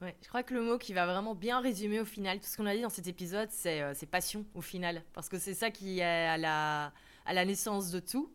[0.00, 2.66] je crois que le mot qui va vraiment bien résumer au final tout ce qu'on
[2.66, 5.02] a dit dans cet épisode, c'est euh, passion au final.
[5.12, 6.92] Parce que c'est ça qui est à la,
[7.26, 8.32] à la naissance de tout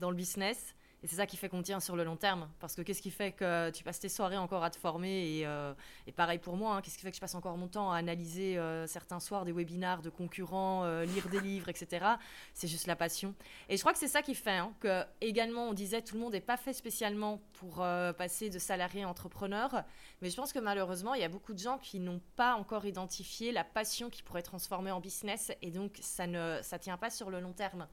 [0.00, 0.74] dans le business.
[1.04, 2.48] Et c'est ça qui fait qu'on tient sur le long terme.
[2.60, 5.46] Parce que qu'est-ce qui fait que tu passes tes soirées encore à te former Et,
[5.46, 5.74] euh,
[6.16, 8.56] pareil pour moi, hein, qu'est-ce qui fait que je passe encore mon temps à analyser
[8.56, 12.06] euh, certains soirs des webinars de concurrents, euh, lire des livres, etc.
[12.54, 13.34] C'est juste la passion.
[13.68, 16.22] Et je crois que c'est ça qui fait hein, que, également, on disait tout le
[16.22, 17.84] monde n'est pas fait spécialement pour
[18.16, 19.84] passer de salarié à entrepreneur.
[20.22, 22.86] Mais je pense que malheureusement, il y a beaucoup de gens qui n'ont pas encore
[22.86, 25.52] identifié la passion qui pourrait transformer en business.
[25.60, 27.86] Et donc, ça ne ça tient pas sur le long terme.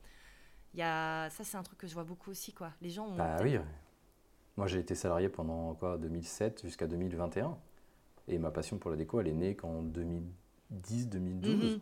[0.74, 1.30] Il y a...
[1.30, 2.53] Ça, c'est un truc que je vois beaucoup aussi.
[2.53, 2.72] Quoi.
[2.82, 3.15] Les gens ont.
[3.15, 3.57] Bah oui.
[4.57, 7.57] Moi, j'ai été salarié pendant quoi, 2007 jusqu'à 2021.
[8.28, 11.74] Et ma passion pour la déco, elle est née qu'en 2010-2012.
[11.74, 11.80] Mhm.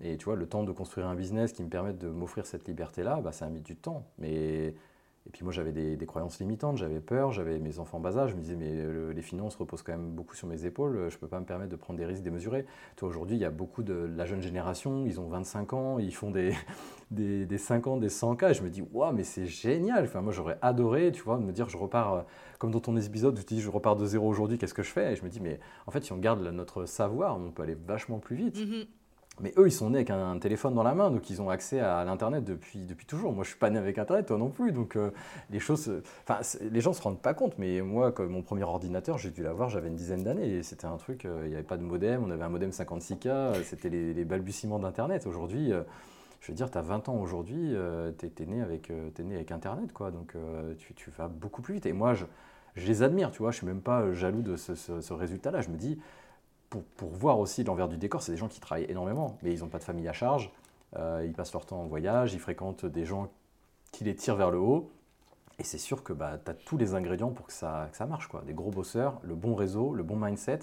[0.00, 2.66] Et tu vois, le temps de construire un business qui me permette de m'offrir cette
[2.66, 4.06] liberté-là, bah, ça a mis du temps.
[4.18, 4.74] Mais
[5.26, 8.36] et puis moi, j'avais des, croyances limitantes, j'avais peur, j'avais mes enfants bas âge, je
[8.36, 11.28] me disais, mais les finances reposent quand même beaucoup sur mes épaules, je ne peux
[11.28, 12.66] pas me permettre de prendre des risques démesurés.
[12.96, 16.14] Toi, aujourd'hui, il y a beaucoup de la jeune génération, ils ont 25 ans, ils
[16.14, 16.52] font des,
[17.10, 20.04] des, des 5 ans, des 100 k et je me dis, waouh, mais c'est génial.
[20.04, 22.22] Enfin, moi, j'aurais adoré, tu vois, me dire, je repars, euh,
[22.58, 25.12] comme dans ton épisode, tu dis, je repars de zéro aujourd'hui, qu'est-ce que je fais?
[25.12, 27.76] Et je me dis, mais en fait, si on garde notre savoir, on peut aller
[27.86, 28.58] vachement plus vite.
[28.58, 28.86] Mm-hmm.
[29.40, 31.80] Mais eux, ils sont nés avec un, téléphone dans la main, donc ils ont accès
[31.80, 33.32] à l'Internet depuis, depuis toujours.
[33.32, 34.70] Moi, je suis pas né avec Internet, toi non plus.
[34.70, 35.10] Donc, euh,
[35.50, 35.90] les choses.
[36.22, 39.70] Enfin, les gens se rendent pas compte, mais moi, mon premier ordinateur, j'ai dû l'avoir,
[39.70, 40.62] j'avais une dizaine d'années.
[40.62, 43.26] C'était un truc, euh, il n'y avait pas de modem, on avait un modem 56K,
[43.26, 45.26] euh, c'était les, balbutiements d'Internet.
[45.26, 45.72] Aujourd'hui,
[46.40, 47.74] je veux dire, tu as 20 ans aujourd'hui,
[48.18, 50.12] tu es, né avec, né avec Internet, quoi.
[50.12, 50.36] Donc,
[50.78, 51.86] tu, vas beaucoup plus vite.
[51.86, 55.60] Et moi, je les admire, tu vois, je suis même pas jaloux de ce, résultat-là.
[55.60, 55.98] Je me dis,
[56.70, 59.60] pour, pour voir aussi l'envers du décor, c'est des gens qui travaillent énormément, mais ils
[59.60, 60.50] n'ont pas de famille à charge,
[60.96, 63.30] euh, ils passent leur temps en voyage, ils fréquentent des gens
[63.92, 64.90] qui les tirent vers le haut.
[65.58, 68.06] Et c'est sûr que bah, tu as tous les ingrédients pour que ça, que ça
[68.06, 68.26] marche.
[68.26, 68.42] Quoi.
[68.44, 70.60] Des gros bosseurs, le bon réseau, le bon mindset,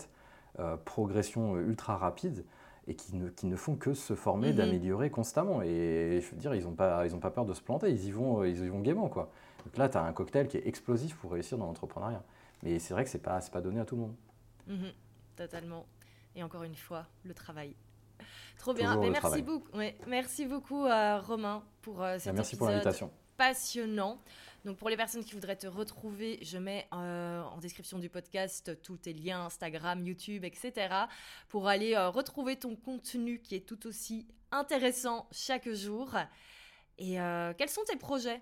[0.60, 2.43] euh, progression ultra rapide
[2.88, 4.58] et qui ne, qui ne, font que se former, mhm.
[4.58, 5.62] d'améliorer constamment.
[5.62, 8.12] Et je veux dire, ils n'ont pas, ils pas peur de se planter, ils y
[8.12, 9.08] vont, ils y vont gaiement.
[9.08, 9.30] Quoi.
[9.66, 12.24] Donc là, tu as un cocktail qui est explosif pour réussir dans l'entrepreneuriat.
[12.64, 14.16] Mais c'est vrai que ce n'est pas, pas donné à tout le monde.
[14.68, 14.91] Mhm.
[15.47, 15.87] Totalement.
[16.35, 17.75] Et encore une fois, le travail.
[18.57, 18.95] Trop bien.
[19.09, 23.11] merci, beaucoup, ouais, merci beaucoup, euh, Romain, pour euh, cette Merci pour l'invitation.
[23.37, 24.21] Passionnant.
[24.63, 28.79] Donc pour les personnes qui voudraient te retrouver, je mets euh, en description du podcast
[28.83, 30.93] tous tes liens Instagram, YouTube, etc.
[31.49, 36.15] pour aller euh, retrouver ton contenu qui est tout aussi intéressant chaque jour.
[36.99, 38.41] Et euh, quels sont tes projets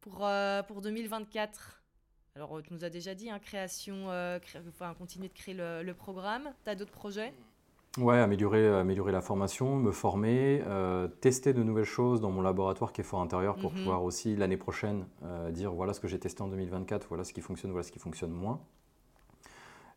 [0.00, 0.28] pour,
[0.68, 1.77] pour 2024
[2.38, 4.06] Alors tu nous as déjà dit, hein, création,
[4.68, 6.52] enfin, continuer de créer le, le programme.
[6.62, 7.34] Tu as d'autres projets?
[7.96, 12.92] Ouais, améliorer, améliorer la formation, me former, euh, tester de nouvelles choses dans mon laboratoire
[12.92, 13.78] qui est fort intérieur pour mhm.
[13.78, 17.32] pouvoir aussi l'année prochaine euh, dire voilà ce que j'ai testé en 2024, voilà ce
[17.32, 18.60] qui fonctionne, voilà ce qui fonctionne moins.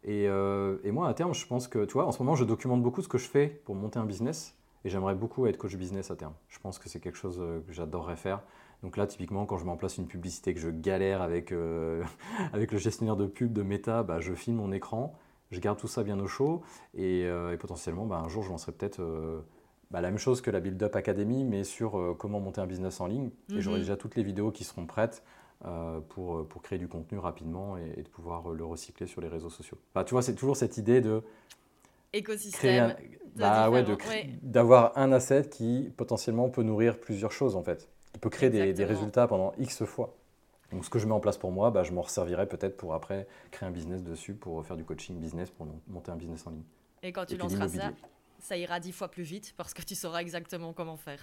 [0.03, 2.43] Et, euh, et, moi, à terme, je pense que, tu vois, en ce moment, je
[2.43, 5.75] documente beaucoup ce que je fais pour monter un business et j'aimerais beaucoup être coach
[5.75, 6.33] business à terme.
[6.47, 8.41] Je pense que c'est quelque chose que j'adorerais faire.
[8.84, 11.53] Donc là, typiquement, quand je mets en place une publicité, que je galère avec,
[12.53, 15.15] avec le gestionnaire de pub de Meta, bah, je filme mon écran
[15.51, 16.61] je garde tout ça bien au chaud
[16.93, 19.41] et, euh, potentiellement bah, un jour je lancerai peut-être euh,
[19.91, 22.67] bah, la même chose que la Build Up Academy mais sur euh, comment monter un
[22.67, 23.84] business en ligne et j'aurai mhm.
[23.84, 25.23] déjà toutes les vidéos qui seront prêtes
[26.09, 29.77] pour, pour créer du contenu rapidement et, de pouvoir le recycler sur les réseaux sociaux.
[29.93, 31.21] Bah, tu vois, c'est toujours cette idée de
[32.13, 32.95] écosystème.
[33.36, 33.86] Bah, ouais,
[34.41, 37.88] d'avoir un asset qui potentiellement peut nourrir plusieurs choses en fait.
[38.14, 40.16] Il peut créer des, des, résultats pendant X fois.
[40.72, 42.93] Donc ce que je mets en place pour moi, bah, je m'en resservirai peut-être pour
[42.93, 46.51] après créer un business dessus, pour faire du coaching business, pour monter un business en
[46.51, 46.64] ligne.
[47.03, 47.91] Et quand tu lanceras ça,
[48.39, 51.20] ça ira dix fois plus vite parce que tu sauras exactement comment faire.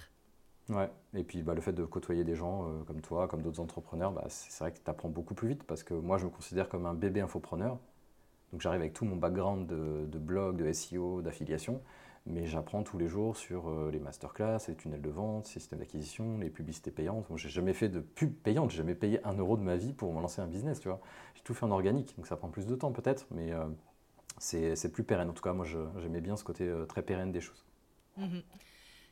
[0.69, 3.59] Ouais, et puis bah, le fait de côtoyer des gens euh, comme toi, comme d'autres
[3.59, 6.29] entrepreneurs, bah, c'est vrai que tu apprends beaucoup plus vite parce que moi je me
[6.29, 7.79] considère comme un bébé infopreneur.
[8.51, 11.81] Donc j'arrive avec tout mon background de, de blog, de SEO, d'affiliation
[12.29, 15.79] mais j'apprends tous les jours sur euh, les masterclass, les tunnels de vente, les systèmes
[15.79, 17.25] d'acquisition, les publicités payantes.
[17.29, 19.93] Je j'ai jamais fait de pub payante, j'ai jamais payé un euro de ma vie
[19.93, 21.01] pour me lancer un business, tu vois.
[21.35, 23.65] J'ai tout fait en organique, donc ça prend plus de temps peut-être, mais euh,
[24.37, 25.29] c'est plus pérenne.
[25.29, 27.65] En tout cas, moi, j'aimais bien ce côté euh, très pérenne des choses.
[28.17, 28.43] Mhm.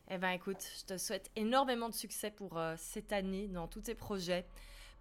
[0.09, 3.95] Eh bien, écoute, je te souhaite énormément de succès pour cette année dans tous tes
[3.95, 4.45] projets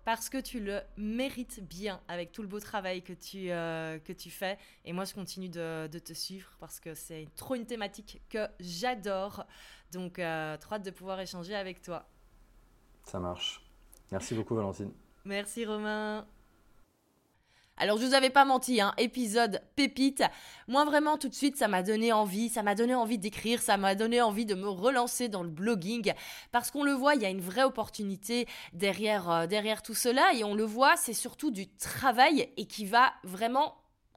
[0.06, 4.12] parce que tu le mérites bien avec tout le beau travail que tu, euh, que
[4.12, 4.56] tu fais.
[4.84, 9.44] Et moi, je continue de, te suivre parce que c'est trop une thématique que j'adore.
[9.90, 12.06] Donc, euh, trop hâte de pouvoir échanger avec toi.
[13.02, 13.60] Ça marche.
[14.12, 14.92] Merci beaucoup, Valentine.
[15.24, 16.24] Merci, Romain.
[17.78, 20.22] Alors je vous avais pas menti, hein, épisode pépite.
[20.66, 23.76] Moi vraiment tout de suite ça m'a donné envie, ça m'a donné envie d'écrire, ça
[23.76, 26.14] m'a donné envie de me relancer dans le blogging.
[26.52, 30.32] Parce qu'on le voit, il y a une vraie opportunité derrière euh, derrière tout cela.
[30.34, 33.74] Et on le voit, c'est surtout du travail et qui va vraiment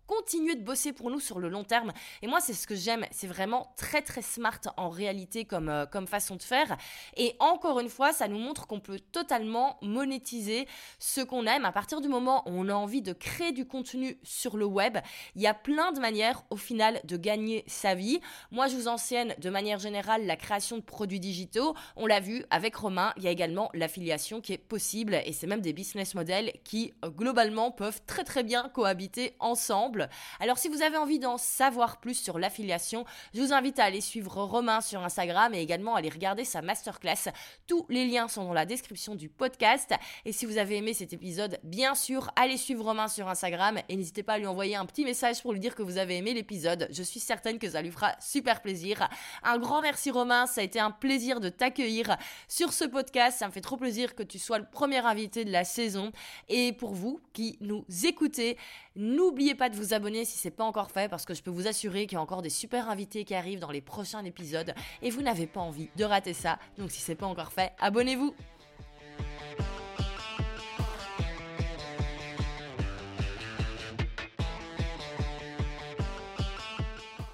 [0.09, 1.93] continuer de bosser pour nous sur le long terme.
[2.23, 3.05] Et moi, c'est ce que j'aime.
[3.11, 6.77] C'est vraiment très, très smart en réalité comme, euh, comme façon de faire.
[7.15, 11.63] Et encore une fois, ça nous montre qu'on peut totalement monétiser ce qu'on aime.
[11.63, 14.97] À partir du moment où on a envie de créer du contenu sur le web,
[15.35, 18.19] il y a plein de manières au final de gagner sa vie.
[18.49, 21.75] Moi, je vous enseigne de manière générale la création de produits digitaux.
[21.95, 25.45] On l'a vu avec Romain, il y a également l'affiliation qui est possible et c'est
[25.45, 29.98] même des business models qui euh, globalement peuvent très très bien cohabiter ensemble.
[30.39, 34.01] Alors si vous avez envie d'en savoir plus sur l'affiliation, je vous invite à aller
[34.01, 37.31] suivre Romain sur Instagram et également à aller regarder sa masterclass.
[37.67, 39.93] Tous les liens sont dans la description du podcast.
[40.25, 43.95] Et si vous avez aimé cet épisode, bien sûr, allez suivre Romain sur Instagram et
[43.95, 46.33] n'hésitez pas à lui envoyer un petit message pour lui dire que vous avez aimé
[46.33, 46.87] l'épisode.
[46.91, 49.07] Je suis certaine que ça lui fera super plaisir.
[49.43, 53.39] Un grand merci Romain, ça a été un plaisir de t'accueillir sur ce podcast.
[53.39, 56.11] Ça me fait trop plaisir que tu sois le premier invité de la saison.
[56.47, 58.57] Et pour vous qui nous écoutez,
[59.01, 61.51] N'oubliez pas de vous abonner si ce n'est pas encore fait parce que je peux
[61.51, 64.73] vous assurer qu'il y a encore des super invités qui arrivent dans les prochains épisodes
[65.01, 66.59] et vous n'avez pas envie de rater ça.
[66.77, 68.33] Donc si ce n'est pas encore fait, abonnez-vous.